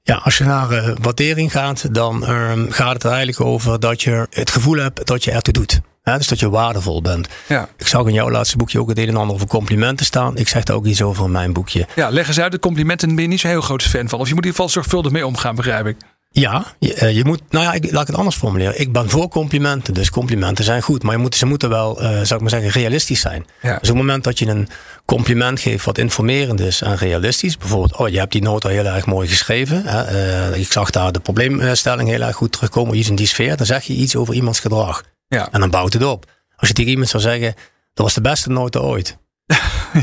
Ja, 0.02 0.14
als 0.14 0.38
je 0.38 0.44
naar 0.44 0.72
uh, 0.72 0.96
waardering 1.02 1.52
gaat, 1.52 1.94
dan 1.94 2.22
uh, 2.22 2.52
gaat 2.68 2.92
het 2.92 3.02
er 3.02 3.10
eigenlijk 3.10 3.40
over 3.40 3.80
dat 3.80 4.02
je 4.02 4.26
het 4.30 4.50
gevoel 4.50 4.76
hebt 4.76 5.06
dat 5.06 5.24
je 5.24 5.30
ertoe 5.30 5.52
doet. 5.52 5.80
Dus 6.14 6.28
dat 6.28 6.40
je 6.40 6.50
waardevol 6.50 7.02
bent. 7.02 7.28
Ja. 7.48 7.68
Ik 7.76 7.86
zag 7.86 8.06
in 8.06 8.12
jouw 8.12 8.30
laatste 8.30 8.56
boekje 8.56 8.80
ook 8.80 8.88
het 8.88 8.98
een 8.98 9.08
en 9.08 9.16
ander 9.16 9.34
over 9.34 9.46
complimenten 9.46 10.06
sstaan. 10.06 10.36
Ik 10.36 10.48
zeg 10.48 10.64
daar 10.64 10.76
ook 10.76 10.86
iets 10.86 11.02
over 11.02 11.24
in 11.24 11.30
mijn 11.30 11.52
boekje. 11.52 11.86
ja, 11.94 12.08
leg 12.08 12.28
eens 12.28 12.40
uit. 12.40 12.52
De 12.52 12.58
complimenten 12.58 13.14
ben 13.14 13.22
je 13.22 13.28
niet 13.28 13.40
zo'n 13.40 13.50
heel 13.50 13.60
groot 13.60 13.82
fan 13.82 14.08
van. 14.08 14.18
Of 14.18 14.28
je 14.28 14.34
moet 14.34 14.44
in 14.44 14.50
ieder 14.50 14.50
geval 14.50 14.68
zorgvuldig 14.68 15.12
mee 15.12 15.26
omgaan, 15.26 15.54
begrijp 15.54 15.86
ik. 15.86 15.96
Ja, 16.30 16.64
je, 16.78 16.94
eh, 16.94 17.16
je 17.16 17.24
moet, 17.24 17.42
nou 17.50 17.64
ja, 17.64 17.72
ik, 17.72 17.92
laat 17.92 18.00
ik 18.00 18.06
het 18.06 18.16
anders 18.16 18.36
formuleren. 18.36 18.80
Ik 18.80 18.92
ben 18.92 19.10
voor 19.10 19.28
complimenten, 19.28 19.94
dus 19.94 20.10
complimenten 20.10 20.64
zijn 20.64 20.82
goed. 20.82 21.02
Maar 21.02 21.14
je 21.14 21.20
moet, 21.20 21.34
ze 21.34 21.46
moeten 21.46 21.68
wel, 21.68 22.00
eh, 22.00 22.08
zou 22.08 22.34
ik 22.34 22.40
maar 22.40 22.50
zeggen, 22.50 22.70
realistisch 22.70 23.20
zijn. 23.20 23.46
Ja. 23.62 23.68
Dus 23.78 23.88
op 23.90 23.96
het 23.96 24.04
moment 24.04 24.24
dat 24.24 24.38
je 24.38 24.46
een 24.46 24.68
compliment 25.04 25.60
geeft 25.60 25.84
wat 25.84 25.98
informerend 25.98 26.60
is 26.60 26.82
en 26.82 26.96
realistisch. 26.96 27.56
Bijvoorbeeld, 27.56 27.96
oh, 27.96 28.08
je 28.08 28.18
hebt 28.18 28.32
die 28.32 28.42
nota 28.42 28.68
heel 28.68 28.84
erg 28.84 29.06
mooi 29.06 29.28
geschreven. 29.28 29.82
Hè, 29.86 30.02
eh, 30.02 30.60
ik 30.60 30.72
zag 30.72 30.90
daar 30.90 31.12
de 31.12 31.20
probleemstelling 31.20 32.08
heel 32.08 32.20
erg 32.20 32.36
goed 32.36 32.52
terugkomen, 32.52 32.96
iets 32.96 33.08
in 33.08 33.16
die 33.16 33.26
sfeer. 33.26 33.56
Dan 33.56 33.66
zeg 33.66 33.84
je 33.84 33.92
iets 33.92 34.16
over 34.16 34.34
iemands 34.34 34.60
gedrag. 34.60 35.02
Ja. 35.28 35.48
En 35.52 35.60
dan 35.60 35.70
bouwt 35.70 35.92
het 35.92 36.04
op. 36.04 36.24
Als 36.56 36.68
je 36.68 36.74
tegen 36.74 36.90
iemand 36.90 37.08
zou 37.08 37.22
zeggen, 37.22 37.54
dat 37.94 38.04
was 38.04 38.14
de 38.14 38.20
beste 38.20 38.50
nota 38.50 38.78
ooit. 38.78 39.16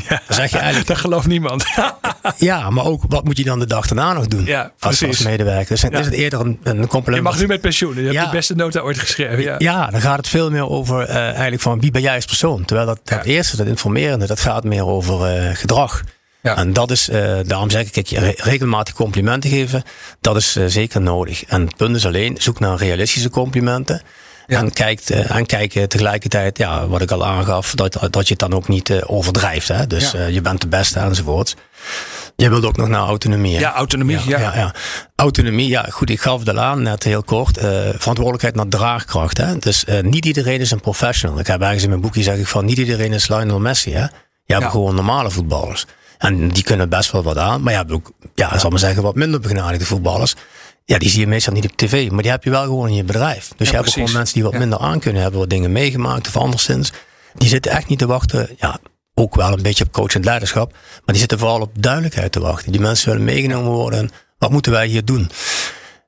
ja. 0.09 0.21
Dan 0.27 0.35
zeg 0.35 0.51
je 0.51 0.57
eigenlijk, 0.57 0.87
Dat 0.87 0.97
gelooft 0.97 1.27
niemand. 1.27 1.65
ja, 2.37 2.69
maar 2.69 2.85
ook, 2.85 3.03
wat 3.07 3.23
moet 3.23 3.37
je 3.37 3.43
dan 3.43 3.59
de 3.59 3.65
dag 3.65 3.87
daarna 3.87 4.13
nog 4.13 4.27
doen? 4.27 4.45
Ja, 4.45 4.71
als, 4.79 5.03
als 5.05 5.19
medewerker. 5.23 5.67
Dus 5.67 5.81
Ja. 5.81 5.89
is 5.99 6.05
het 6.05 6.13
eerder 6.13 6.39
een, 6.39 6.59
een 6.63 6.81
je 6.81 6.87
compliment. 6.87 7.23
mag 7.23 7.39
nu 7.39 7.47
met 7.47 7.61
pensioen. 7.61 7.95
Je 7.95 8.01
hebt 8.13 8.25
de 8.31 8.37
beste 8.37 8.55
nota 8.55 8.79
ooit 8.79 8.99
geschreven. 8.99 9.41
Ja. 9.43 9.55
Ja, 9.57 9.87
dan 9.89 10.01
gaat 10.01 10.17
het 10.17 10.27
veel 10.27 10.51
meer 10.51 10.69
over 10.69 11.01
eh, 11.01 11.15
eigenlijk 11.15 11.61
van 11.61 11.79
wie 11.79 11.91
ben 11.91 12.01
jij 12.01 12.15
als 12.15 12.25
persoon. 12.25 12.65
Terwijl 12.65 12.87
dat, 12.87 13.25
eerste, 13.25 13.57
dat 13.57 13.67
informerende, 13.67 14.27
dat 14.27 14.39
gaat 14.39 14.63
meer 14.63 14.85
over 14.85 15.25
eh, 15.25 15.55
gedrag. 15.55 16.03
Ja. 16.41 16.55
En 16.57 16.73
dat 16.73 16.91
is, 16.91 17.09
eh, 17.09 17.39
daarom 17.45 17.69
zeg 17.69 17.85
ik, 17.85 17.91
kijk, 17.91 18.09
re- 18.09 18.33
regelmatig 18.37 18.93
complimenten 18.93 19.49
geven, 19.49 19.83
dat 20.21 20.35
is 20.35 20.51
zeker 20.65 21.01
nodig. 21.01 21.45
En 21.45 21.61
het 21.61 21.75
punt 21.77 21.95
is 21.95 22.05
alleen, 22.05 22.35
zoek 22.39 22.59
naar 22.59 22.77
realistische 22.77 23.29
complimenten. 23.29 24.01
Ja. 24.47 24.57
En, 24.59 24.73
kijkt, 24.73 25.09
eh, 25.09 25.39
eh, 25.81 25.87
tegelijkertijd, 25.87 26.57
ja, 26.57 26.87
wat 26.87 27.01
ik 27.01 27.11
al 27.11 27.25
aangaf, 27.25 27.75
dat, 27.75 27.97
dat 28.09 28.27
je 28.27 28.29
het 28.33 28.39
dan 28.39 28.53
ook 28.53 28.67
niet 28.67 28.89
eh, 28.89 28.97
overdrijft. 29.05 29.67
Hè? 29.67 29.87
Dus 29.87 30.11
Ja. 30.11 30.25
je 30.25 30.41
bent 30.41 30.61
de 30.61 30.67
beste 30.67 30.99
enzovoort. 30.99 31.55
Je 32.35 32.49
wilt 32.49 32.65
ook 32.65 32.77
nog 32.77 32.87
naar 32.87 33.01
autonomie. 33.07 33.53
hè? 33.55 33.59
Ja, 33.59 33.73
autonomie. 33.73 34.19
Ja, 34.27 34.39
Ja, 34.39 34.55
ja. 34.55 34.73
Autonomie, 35.15 35.67
ja, 35.67 35.85
goed, 35.89 36.09
ik 36.09 36.21
gaf 36.21 36.43
de 36.43 36.59
aan 36.59 36.81
net 36.81 37.03
heel 37.03 37.23
kort. 37.23 37.57
verantwoordelijkheid 37.97 38.55
naar 38.55 38.67
draagkracht. 38.67 39.37
Hè? 39.37 39.57
Dus 39.59 39.85
niet 40.01 40.25
iedereen 40.25 40.59
is 40.59 40.71
een 40.71 40.79
professional. 40.81 41.39
Ik 41.39 41.47
heb 41.47 41.61
ergens 41.61 41.83
in 41.83 41.89
mijn 41.89 42.01
boekje 42.01 42.23
zeg 42.23 42.37
ik 42.37 42.47
van 42.47 42.65
niet 42.65 42.77
iedereen 42.77 43.13
is 43.13 43.27
Lionel 43.27 43.59
Messi. 43.59 43.93
Hè? 43.93 44.01
Je 44.45 44.53
hebt 44.53 44.63
Ja. 44.63 44.69
gewoon 44.69 44.95
normale 44.95 45.31
voetballers. 45.31 45.85
En 46.17 46.47
die 46.49 46.63
kunnen 46.63 46.89
best 46.89 47.11
wel 47.11 47.23
wat 47.23 47.37
aan. 47.37 47.61
Maar 47.61 47.71
je 47.71 47.77
hebt 47.79 47.91
ook, 47.91 48.11
ja, 48.35 48.57
zal 48.59 48.69
maar 48.69 48.79
zeggen, 48.79 49.03
wat 49.03 49.15
minder 49.15 49.39
begenadigde 49.39 49.85
voetballers. 49.85 50.35
Ja, 50.85 50.97
die 50.97 51.09
zie 51.09 51.19
je 51.19 51.27
meestal 51.27 51.53
niet 51.53 51.65
op 51.65 51.75
tv. 51.75 52.11
Maar 52.11 52.21
die 52.21 52.31
heb 52.31 52.43
je 52.43 52.49
wel 52.49 52.63
gewoon 52.63 52.87
in 52.87 52.95
je 52.95 53.03
bedrijf. 53.03 53.51
Dus 53.57 53.69
Ja, 53.69 53.77
je 53.77 53.81
hebt 53.81 53.93
gewoon 53.93 54.11
mensen 54.11 54.33
die 54.33 54.43
wat 54.43 54.53
minder 54.53 54.79
aan 54.79 54.99
kunnen 54.99 55.21
hebben. 55.21 55.39
Wat 55.39 55.49
dingen 55.49 55.71
meegemaakt 55.71 56.27
of 56.27 56.37
anderszins. 56.37 56.91
Die 57.33 57.49
zitten 57.49 57.71
echt 57.71 57.87
niet 57.87 57.99
te 57.99 58.05
wachten. 58.05 58.49
Ja, 58.57 58.79
ook 59.13 59.35
wel 59.35 59.51
een 59.51 59.61
beetje 59.61 59.83
op 59.83 59.91
coachend 59.91 60.25
leiderschap. 60.25 60.71
Maar 60.71 61.01
die 61.05 61.17
zitten 61.17 61.39
vooral 61.39 61.61
op 61.61 61.71
duidelijkheid 61.79 62.31
te 62.31 62.39
wachten. 62.39 62.71
Die 62.71 62.81
mensen 62.81 63.09
willen 63.09 63.23
meegenomen 63.25 63.71
worden. 63.71 63.99
En 63.99 64.09
wat 64.37 64.51
moeten 64.51 64.71
wij 64.71 64.87
hier 64.87 65.05
doen? 65.05 65.29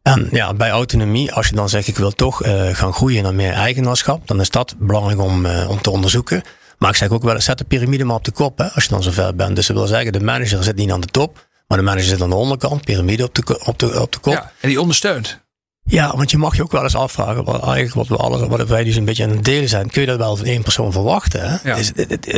En 0.01 0.27
ja, 0.31 0.53
bij 0.53 0.69
autonomie, 0.69 1.33
als 1.33 1.47
je 1.47 1.55
dan 1.55 1.69
zegt 1.69 1.87
ik 1.87 1.97
wil 1.97 2.11
toch 2.11 2.43
eh, 2.43 2.67
gaan 2.75 2.93
groeien 2.93 3.23
naar 3.23 3.33
meer 3.33 3.53
eigenaarschap, 3.53 4.27
dan 4.27 4.39
is 4.41 4.49
dat 4.49 4.75
belangrijk 4.77 5.19
om, 5.19 5.45
eh, 5.45 5.69
om 5.69 5.81
te 5.81 5.89
onderzoeken. 5.89 6.41
Maar 6.77 6.89
ik 6.89 6.95
zeg 6.95 7.09
ook 7.09 7.23
wel, 7.23 7.41
zet 7.41 7.57
de 7.57 7.63
piramide 7.63 8.03
maar 8.03 8.15
op 8.15 8.23
de 8.25 8.31
kop 8.31 8.57
hè, 8.57 8.65
als 8.71 8.83
je 8.83 8.89
dan 8.89 9.03
zover 9.03 9.35
bent. 9.35 9.55
Dus 9.55 9.67
dat 9.67 9.77
wil 9.77 9.87
zeggen, 9.87 10.11
de 10.11 10.19
manager 10.19 10.63
zit 10.63 10.75
niet 10.75 10.91
aan 10.91 11.01
de 11.01 11.07
top, 11.07 11.44
maar 11.67 11.77
de 11.77 11.83
manager 11.83 12.07
zit 12.07 12.21
aan 12.21 12.29
de 12.29 12.35
onderkant, 12.35 12.85
piramide 12.85 13.23
op 13.23 13.35
de, 13.35 13.65
op 13.65 13.79
de, 13.79 14.01
op 14.01 14.11
de 14.11 14.19
kop. 14.19 14.33
Ja, 14.33 14.51
en 14.59 14.69
die 14.69 14.81
ondersteunt. 14.81 15.43
Ja, 15.87 16.15
want 16.15 16.31
je 16.31 16.37
mag 16.37 16.55
je 16.55 16.63
ook 16.63 16.71
wel 16.71 16.83
eens 16.83 16.95
afvragen, 16.95 17.43
wat, 17.43 17.63
eigenlijk 17.63 17.93
wat 17.93 18.07
we 18.07 18.15
alles, 18.15 18.47
wat 18.47 18.67
wij 18.67 18.83
dus 18.83 18.95
een 18.95 19.05
beetje 19.05 19.23
aan 19.23 19.29
het 19.29 19.43
delen 19.45 19.69
zijn, 19.69 19.89
kun 19.89 20.01
je 20.01 20.07
dat 20.07 20.17
wel 20.17 20.35
van 20.35 20.45
één 20.45 20.61
persoon 20.63 20.91
verwachten? 20.91 21.49
Hè? 21.49 21.69
Ja. 21.69 21.75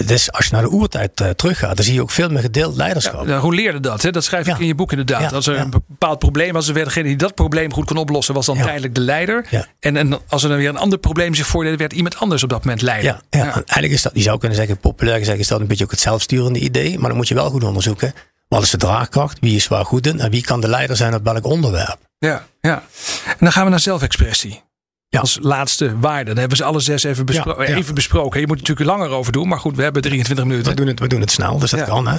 Dus, 0.06 0.32
als 0.32 0.46
je 0.46 0.52
naar 0.52 0.62
de 0.62 0.72
oertijd 0.72 1.22
eh, 1.22 1.30
teruggaat, 1.30 1.76
dan 1.76 1.86
zie 1.86 1.94
je 1.94 2.02
ook 2.02 2.12
veel 2.12 2.30
meer 2.30 2.42
gedeeld 2.42 2.76
leiderschap. 2.76 3.28
Ja, 3.28 3.40
hoe 3.40 3.54
leerde 3.56 3.80
dat? 3.80 4.02
Hè? 4.02 4.12
Dat 4.12 4.24
schrijf 4.24 4.48
ik 4.48 4.54
Ja. 4.54 4.60
in 4.60 4.68
je 4.68 4.76
boek 4.76 4.92
inderdaad. 4.92 5.22
Ja, 5.22 5.36
Als 5.36 5.48
er 5.48 5.58
een 5.58 5.70
bepaald 5.88 6.20
probleem 6.20 6.54
was, 6.54 6.68
er 6.68 6.74
degene 6.74 7.08
die 7.08 7.16
dat 7.16 7.36
probleem 7.36 7.74
goed 7.74 7.86
kon 7.86 7.98
oplossen, 7.98 8.34
was 8.34 8.46
dan 8.46 8.58
tijdelijk 8.58 8.96
de 8.96 9.02
leider. 9.02 9.46
En, 9.80 9.98
en 9.98 10.20
als 10.28 10.44
er 10.44 10.50
dan 10.50 10.58
weer 10.58 10.70
een 10.70 10.78
ander 10.78 11.00
probleem 11.00 11.36
zich 11.36 11.48
voordeed, 11.48 11.78
werd 11.80 11.94
iemand 11.94 12.18
anders 12.18 12.44
op 12.44 12.50
dat 12.50 12.64
moment 12.64 12.82
leider. 12.82 13.06
Ja, 13.12 13.22
ja. 13.30 13.46
En 13.46 13.52
eigenlijk 13.54 13.92
is 13.92 14.02
dat, 14.02 14.12
je 14.16 14.22
zou 14.22 14.38
kunnen 14.38 14.58
zeggen, 14.58 14.78
populair 14.78 15.18
gezegd 15.18 15.40
is 15.40 15.48
dat 15.48 15.60
een 15.60 15.68
beetje 15.68 15.84
ook 15.84 15.92
het 15.92 16.00
zelfsturende 16.00 16.60
idee. 16.60 17.00
Maar 17.00 17.08
dan 17.08 17.18
moet 17.18 17.28
je 17.28 17.34
wel 17.36 17.50
goed 17.50 17.64
onderzoeken. 17.64 18.14
Wat 18.48 18.62
is 18.64 18.70
de 18.70 18.78
draagkracht? 18.78 19.38
Wie 19.40 19.56
is 19.56 19.68
waar 19.68 19.86
goed 19.86 20.08
in? 20.08 20.20
En 20.20 20.32
wie 20.32 20.44
kan 20.44 20.62
de 20.62 20.68
leider 20.68 20.96
zijn 20.96 21.14
op 21.16 21.24
welk 21.24 21.46
onderwerp? 21.46 21.98
Ja, 22.18 22.46
ja. 22.62 22.84
En 23.28 23.38
dan 23.40 23.52
gaan 23.52 23.64
we 23.64 23.70
naar 23.70 23.80
zelfexpressie. 23.80 24.66
Ja. 25.10 25.20
Als 25.20 25.38
laatste 25.42 26.00
waarde. 26.00 26.26
Dan 26.26 26.38
hebben 26.38 26.58
ze 26.58 26.64
alle 26.64 26.80
zes 26.80 27.04
even, 27.04 27.26
bespro- 27.26 27.62
Ja, 27.64 27.70
ja. 27.70 27.76
even 27.76 27.96
besproken. 27.96 28.40
Je 28.40 28.48
moet 28.48 28.56
er 28.56 28.62
natuurlijk 28.68 28.90
langer 28.98 29.10
over 29.10 29.32
doen. 29.32 29.48
Maar 29.48 29.60
goed, 29.60 29.76
we 29.76 29.84
hebben 29.84 30.02
23 30.02 30.46
minuten. 30.46 30.70
We 30.72 30.78
doen 30.78 30.88
het, 30.88 31.00
we 31.00 31.08
doen 31.08 31.22
het 31.22 31.32
snel, 31.32 31.60
dus 31.60 31.72
dat 31.72 31.84
kan. 31.84 32.08
Hè? 32.08 32.16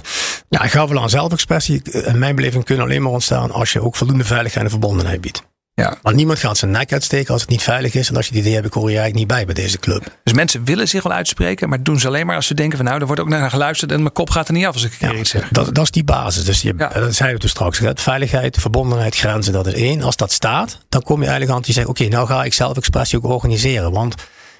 Ja, 0.48 0.62
ik 0.62 0.70
gaf 0.70 0.88
wel 0.88 1.02
aan 1.02 1.10
zelfexpressie. 1.10 1.82
In 1.92 2.18
mijn 2.18 2.34
beleving 2.36 2.64
kunnen 2.64 2.84
alleen 2.84 3.02
maar 3.02 3.12
ontstaan 3.12 3.50
als 3.50 3.72
je 3.72 3.80
ook 3.82 3.96
voldoende 3.96 4.24
veiligheid 4.24 4.64
en 4.64 4.70
verbondenheid 4.70 5.20
biedt. 5.20 5.42
Ja. 5.78 5.98
Want 6.02 6.16
niemand 6.16 6.38
gaat 6.38 6.58
zijn 6.58 6.70
nek 6.70 6.92
uitsteken 6.92 7.32
als 7.32 7.40
het 7.40 7.50
niet 7.50 7.62
veilig 7.62 7.94
is. 7.94 8.08
En 8.08 8.16
als 8.16 8.26
je 8.26 8.30
het 8.32 8.40
idee 8.40 8.54
hebt, 8.54 8.66
ik 8.66 8.72
hoor 8.72 8.90
je 8.90 8.98
eigenlijk 8.98 9.18
niet 9.18 9.26
bij 9.36 9.44
bij 9.44 9.54
deze 9.54 9.78
club. 9.78 10.02
Dus 10.24 10.32
mensen 10.32 10.64
willen 10.64 10.88
zich 10.88 11.02
wel 11.02 11.12
uitspreken. 11.12 11.68
Maar 11.68 11.82
doen 11.82 11.98
ze 12.00 12.06
alleen 12.06 12.26
maar 12.26 12.36
als 12.36 12.46
ze 12.46 12.54
denken 12.54 12.76
van 12.76 12.86
nou, 12.86 13.00
er 13.00 13.06
wordt 13.06 13.20
ook 13.20 13.28
naar 13.28 13.50
geluisterd. 13.50 13.92
En 13.92 14.00
mijn 14.00 14.12
kop 14.12 14.30
gaat 14.30 14.48
er 14.48 14.54
niet 14.54 14.66
af 14.66 14.74
als 14.74 14.82
ik 14.84 14.92
een 15.00 15.08
keer 15.08 15.18
iets 15.18 15.30
zeg. 15.30 15.48
Dat, 15.48 15.74
dat 15.74 15.84
is 15.84 15.90
die 15.90 16.04
basis. 16.04 16.44
Dus 16.44 16.62
je, 16.62 16.74
Ja. 16.76 16.88
dat 16.88 17.14
zeiden 17.14 17.40
we 17.40 17.46
toen 17.54 17.72
straks. 17.72 17.80
Veiligheid, 18.02 18.56
verbondenheid, 18.60 19.16
grenzen, 19.16 19.52
dat 19.52 19.66
is 19.66 19.72
één. 19.72 20.02
Als 20.02 20.16
dat 20.16 20.32
staat, 20.32 20.78
dan 20.88 21.02
kom 21.02 21.16
je 21.20 21.26
eigenlijk 21.26 21.56
aan 21.56 21.62
te 21.62 21.72
zeggen... 21.72 21.90
oké, 21.92 22.08
nou 22.08 22.26
ga 22.26 22.44
ik 22.44 22.54
zelfexpressie 22.54 23.18
ook 23.18 23.24
organiseren. 23.24 23.92
Want 23.92 24.14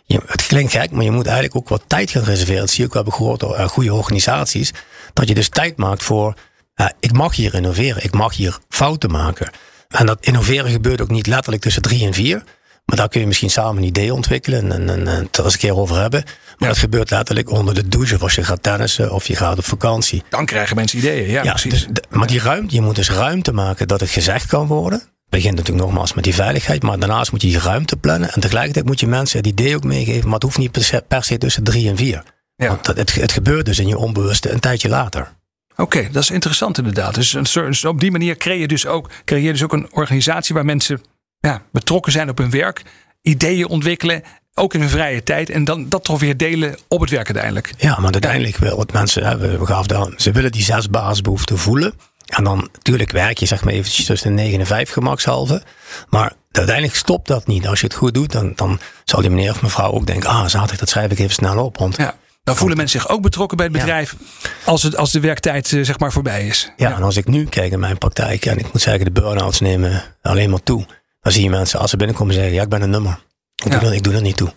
je, 0.04 0.20
het 0.26 0.46
klinkt 0.46 0.72
gek, 0.72 0.90
maar 0.90 1.04
je 1.04 1.10
moet 1.10 1.26
eigenlijk 1.26 1.56
ook 1.56 1.68
wat 1.68 1.82
tijd 1.86 2.10
gaan 2.10 2.22
reserveren. 2.24 2.60
Dat 2.60 2.70
zie 2.70 2.78
je 2.80 2.86
ook 2.86 2.94
wel 2.94 3.02
bij 3.02 3.12
grote, 3.12 3.54
eh, 3.54 3.68
goede 3.68 3.94
organisaties. 3.94 4.72
Dat 5.12 5.28
je 5.28 5.34
dus 5.34 5.48
tijd 5.48 5.76
maakt 5.76 6.02
voor... 6.02 6.34
eh, 6.74 6.86
ik 7.00 7.12
mag 7.12 7.36
hier 7.36 7.54
innoveren, 7.54 8.04
ik 8.04 8.14
mag 8.14 8.34
hier 8.34 8.58
fouten 8.68 9.10
maken. 9.10 9.50
En 9.98 10.06
dat 10.06 10.18
innoveren 10.20 10.70
gebeurt 10.70 11.00
ook 11.00 11.10
niet 11.10 11.26
letterlijk 11.26 11.62
tussen 11.62 11.82
drie 11.82 12.06
en 12.06 12.14
vier... 12.14 12.42
Maar 12.88 12.96
daar 12.96 13.08
kun 13.08 13.20
je 13.20 13.26
misschien 13.26 13.50
samen 13.50 13.82
een 13.82 13.88
idee 13.88 14.14
ontwikkelen 14.14 14.72
en, 14.72 14.88
en, 14.88 15.06
en 15.06 15.06
het 15.06 15.36
er 15.36 15.44
eens 15.44 15.52
een 15.52 15.58
keer 15.58 15.76
over 15.76 16.00
hebben. 16.00 16.24
Maar 16.58 16.68
dat 16.68 16.78
gebeurt 16.78 17.10
letterlijk 17.10 17.50
onder 17.50 17.74
de 17.74 17.88
douche 17.88 18.14
of 18.14 18.22
als 18.22 18.34
je 18.34 18.44
gaat 18.44 18.62
tennissen 18.62 19.12
of 19.12 19.26
je 19.26 19.36
gaat 19.36 19.58
op 19.58 19.64
vakantie. 19.64 20.22
Dan 20.28 20.46
krijgen 20.46 20.76
mensen 20.76 20.98
ideeën. 20.98 21.30
Ja, 21.30 21.42
Ja, 21.42 21.50
precies. 21.50 21.86
dus 21.86 22.02
maar 22.10 22.26
die 22.26 22.40
ruimte, 22.40 22.74
je 22.74 22.80
moet 22.80 22.94
dus 22.94 23.10
ruimte 23.10 23.52
maken 23.52 23.88
dat 23.88 24.00
het 24.00 24.10
gezegd 24.10 24.46
kan 24.46 24.66
worden. 24.66 24.98
Het 24.98 25.30
begint 25.30 25.56
natuurlijk 25.56 25.86
nogmaals 25.86 26.14
met 26.14 26.24
die 26.24 26.34
veiligheid, 26.34 26.82
maar 26.82 26.98
daarnaast 26.98 27.32
moet 27.32 27.42
je 27.42 27.48
die 27.48 27.58
ruimte 27.58 27.96
plannen. 27.96 28.32
En 28.32 28.40
tegelijkertijd 28.40 28.86
moet 28.86 29.00
je 29.00 29.06
mensen 29.06 29.38
het 29.38 29.46
idee 29.46 29.76
ook 29.76 29.84
meegeven, 29.84 30.24
maar 30.24 30.34
het 30.34 30.42
hoeft 30.42 30.58
niet 30.58 30.72
per 30.72 30.84
se, 30.84 31.04
per 31.08 31.24
se 31.24 31.38
tussen 31.38 31.64
drie 31.64 31.88
en 31.88 31.96
vier. 31.96 32.22
Ja. 32.56 32.68
Want 32.68 32.86
het, 32.86 33.14
het 33.14 33.32
gebeurt 33.32 33.66
dus 33.66 33.78
in 33.78 33.88
je 33.88 33.98
onbewuste 33.98 34.50
een 34.50 34.60
tijdje 34.60 34.88
later. 34.88 35.36
Oké, 35.82 36.08
dat 36.12 36.22
is 36.22 36.30
interessant 36.30 36.78
inderdaad. 36.78 37.14
Dus 37.14 37.30
dus 37.52 37.84
op 37.84 38.00
die 38.00 38.10
manier 38.10 38.36
creëer 38.36 38.60
je 38.60 38.68
dus 38.68 38.86
ook, 38.86 39.10
creëer 39.24 39.44
je 39.44 39.52
dus 39.52 39.62
ook 39.62 39.72
een 39.72 39.88
organisatie 39.92 40.54
waar 40.54 40.64
mensen 40.64 41.00
ja, 41.40 41.62
betrokken 41.72 42.12
zijn 42.12 42.28
op 42.28 42.38
hun 42.38 42.50
werk, 42.50 42.82
ideeën 43.22 43.68
ontwikkelen, 43.68 44.22
ook 44.54 44.74
in 44.74 44.80
hun 44.80 44.88
vrije 44.88 45.22
tijd. 45.22 45.50
En 45.50 45.64
dan 45.64 45.88
dat 45.88 46.04
toch 46.04 46.20
weer 46.20 46.36
delen 46.36 46.78
op 46.88 47.00
het 47.00 47.10
werk 47.10 47.26
uiteindelijk. 47.26 47.72
Ja, 47.76 47.98
maar 48.00 48.12
uiteindelijk 48.12 48.56
wil 48.56 48.76
wat 48.76 48.92
mensen 48.92 49.26
hebben, 49.26 49.58
we 49.58 49.66
gaven 49.66 49.96
aan, 49.96 50.14
ze 50.16 50.32
willen 50.32 50.52
die 50.52 50.62
zes 50.62 50.90
basisbehoeften 50.90 51.58
voelen. 51.58 51.92
En 52.26 52.44
dan 52.44 52.68
natuurlijk 52.72 53.12
werk 53.12 53.38
je 53.38 53.46
zeg 53.46 53.64
maar 53.64 53.72
eventjes 53.72 54.04
tussen 54.04 54.36
de 54.36 54.42
9 54.42 54.60
en 54.60 54.66
5 54.66 54.90
gemakshalve. 54.90 55.62
Maar 56.08 56.32
uiteindelijk 56.50 56.96
stopt 56.96 57.28
dat 57.28 57.46
niet. 57.46 57.66
Als 57.66 57.80
je 57.80 57.86
het 57.86 57.94
goed 57.94 58.14
doet, 58.14 58.32
dan, 58.32 58.52
dan 58.54 58.80
zal 59.04 59.20
die 59.20 59.30
meneer 59.30 59.50
of 59.50 59.62
mevrouw 59.62 59.92
ook 59.92 60.06
denken, 60.06 60.28
ah 60.28 60.46
zaterdag, 60.46 60.78
dat 60.78 60.88
schrijf 60.88 61.10
ik 61.10 61.18
even 61.18 61.34
snel 61.34 61.64
op. 61.64 61.78
Want 61.78 61.96
Ja. 61.96 62.14
Dan 62.48 62.56
voelen 62.56 62.76
mensen 62.76 63.00
zich 63.00 63.08
ook 63.10 63.22
betrokken 63.22 63.56
bij 63.56 63.66
het 63.66 63.74
Ja. 63.74 63.80
bedrijf 63.80 64.16
als, 64.64 64.82
het, 64.82 64.96
als 64.96 65.12
de 65.12 65.20
werktijd 65.20 65.72
eh, 65.72 65.84
zeg 65.84 65.98
maar 65.98 66.12
voorbij 66.12 66.46
is. 66.46 66.70
Ja, 66.76 66.96
en 66.96 67.02
als 67.02 67.16
ik 67.16 67.26
nu 67.26 67.44
kijk 67.44 67.72
in 67.72 67.80
mijn 67.80 67.98
praktijk, 67.98 68.44
en 68.46 68.58
ik 68.58 68.72
moet 68.72 68.82
zeggen, 68.82 69.04
de 69.04 69.10
burn-outs 69.20 69.60
nemen 69.60 70.02
alleen 70.22 70.50
maar 70.50 70.62
toe. 70.62 70.86
Dan 71.20 71.32
zie 71.32 71.42
je 71.42 71.50
mensen 71.50 71.80
als 71.80 71.90
ze 71.90 71.96
binnenkomen 71.96 72.34
zeggen, 72.34 72.52
ja, 72.52 72.62
ik 72.62 72.68
ben 72.68 72.82
een 72.82 72.90
nummer. 72.90 73.22
Ik, 73.64 73.72
Ja. 73.72 73.78
doe, 73.78 73.88
er, 73.88 73.94
ik 73.94 74.02
doe 74.02 74.14
er 74.14 74.22
niet 74.22 74.36
toe. 74.36 74.52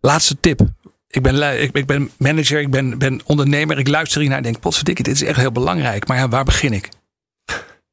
Laatste 0.00 0.36
tip. 0.40 0.60
Ik 1.08 1.22
ben, 1.22 1.62
ik, 1.62 1.70
ik 1.76 1.86
ben 1.86 2.10
manager, 2.18 2.60
ik 2.60 2.70
ben, 2.70 2.98
ben 2.98 3.20
ondernemer. 3.24 3.78
Ik 3.78 3.88
luister 3.88 4.18
hiernaar 4.20 4.38
en 4.38 4.44
denk, 4.44 4.60
potverdikkie, 4.60 5.04
dit 5.04 5.14
is 5.14 5.22
echt 5.22 5.38
heel 5.38 5.52
belangrijk. 5.52 6.06
Maar 6.08 6.16
ja, 6.16 6.28
waar 6.28 6.44
begin 6.44 6.72
ik? 6.72 6.88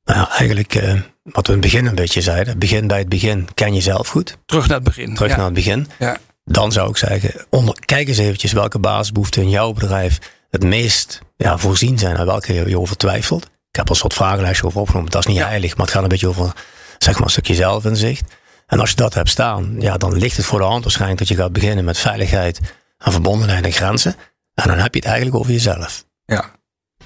Nou 0.05 0.19
ja, 0.19 0.29
eigenlijk 0.29 0.75
eh, 0.75 0.93
wat 1.23 1.47
we 1.47 1.53
in 1.53 1.59
het 1.61 1.71
begin 1.71 1.85
een 1.85 1.95
beetje 1.95 2.21
zeiden. 2.21 2.59
Begin 2.59 2.87
bij 2.87 2.97
het 2.99 3.09
begin. 3.09 3.47
Ken 3.53 3.73
jezelf 3.73 4.07
goed. 4.07 4.37
Terug 4.45 4.67
naar 4.67 4.75
het 4.75 4.85
begin. 4.85 5.13
Terug 5.15 5.29
ja. 5.29 5.35
naar 5.35 5.45
het 5.45 5.53
begin. 5.53 5.87
Ja. 5.99 6.17
Dan 6.45 6.71
zou 6.71 6.89
ik 6.89 6.97
zeggen, 6.97 7.45
onder, 7.49 7.75
kijk 7.85 8.07
eens 8.07 8.17
eventjes 8.17 8.51
welke 8.51 8.79
basisbehoeften 8.79 9.41
in 9.41 9.49
jouw 9.49 9.73
bedrijf 9.73 10.19
het 10.49 10.63
meest 10.63 11.21
ja, 11.37 11.57
voorzien 11.57 11.97
zijn. 11.99 12.15
En 12.15 12.25
welke 12.25 12.53
je, 12.53 12.79
over 12.79 12.97
twijfelt. 12.97 13.43
Ik 13.43 13.79
heb 13.79 13.85
al 13.87 13.93
een 13.93 13.99
soort 14.01 14.13
vragenlijstje 14.13 14.65
over 14.65 14.79
opgenomen. 14.81 15.11
Dat 15.11 15.21
is 15.21 15.27
niet 15.27 15.37
Ja. 15.37 15.47
heilig, 15.47 15.75
maar 15.77 15.85
het 15.85 15.95
gaat 15.95 16.03
een 16.03 16.09
beetje 16.09 16.27
over 16.27 16.53
zeg 16.97 17.13
maar, 17.13 17.23
een 17.23 17.29
stukje 17.29 17.55
zelfinzicht. 17.55 18.23
En 18.67 18.79
als 18.79 18.89
je 18.89 18.95
dat 18.95 19.13
hebt 19.13 19.29
staan, 19.29 19.75
ja, 19.79 19.97
dan 19.97 20.17
ligt 20.17 20.37
het 20.37 20.45
voor 20.45 20.59
de 20.59 20.65
hand 20.65 20.83
waarschijnlijk 20.83 21.19
dat 21.19 21.27
je 21.27 21.35
gaat 21.35 21.53
beginnen 21.53 21.85
met 21.85 21.97
veiligheid 21.97 22.59
en 22.97 23.11
verbondenheid 23.11 23.65
en 23.65 23.71
grenzen. 23.71 24.15
En 24.53 24.67
dan 24.67 24.77
heb 24.77 24.93
je 24.93 24.99
het 24.99 25.07
eigenlijk 25.09 25.37
over 25.37 25.51
jezelf. 25.51 26.03
Ja. 26.25 26.51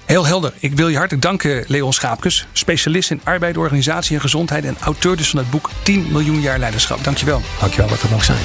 Heel 0.04 0.26
helder. 0.26 0.52
Ik 0.58 0.72
wil 0.76 0.88
je 0.88 0.96
hartelijk 0.96 1.22
danken, 1.22 1.64
Leon 1.66 1.92
Schaapkes. 1.92 2.46
Specialist 2.52 3.10
in 3.10 3.20
arbeid, 3.24 3.56
organisatie 3.56 4.14
en 4.14 4.20
gezondheid. 4.20 4.64
En 4.64 4.76
auteur 4.80 5.16
dus 5.16 5.30
van 5.30 5.38
het 5.38 5.50
boek 5.50 5.70
10 5.82 6.12
miljoen 6.12 6.40
jaar 6.40 6.58
leiderschap. 6.58 7.04
Dankjewel. 7.04 7.40
Dankjewel 7.60 7.88
dat 7.88 8.02
er 8.02 8.10
nog 8.10 8.24
zijn. 8.24 8.44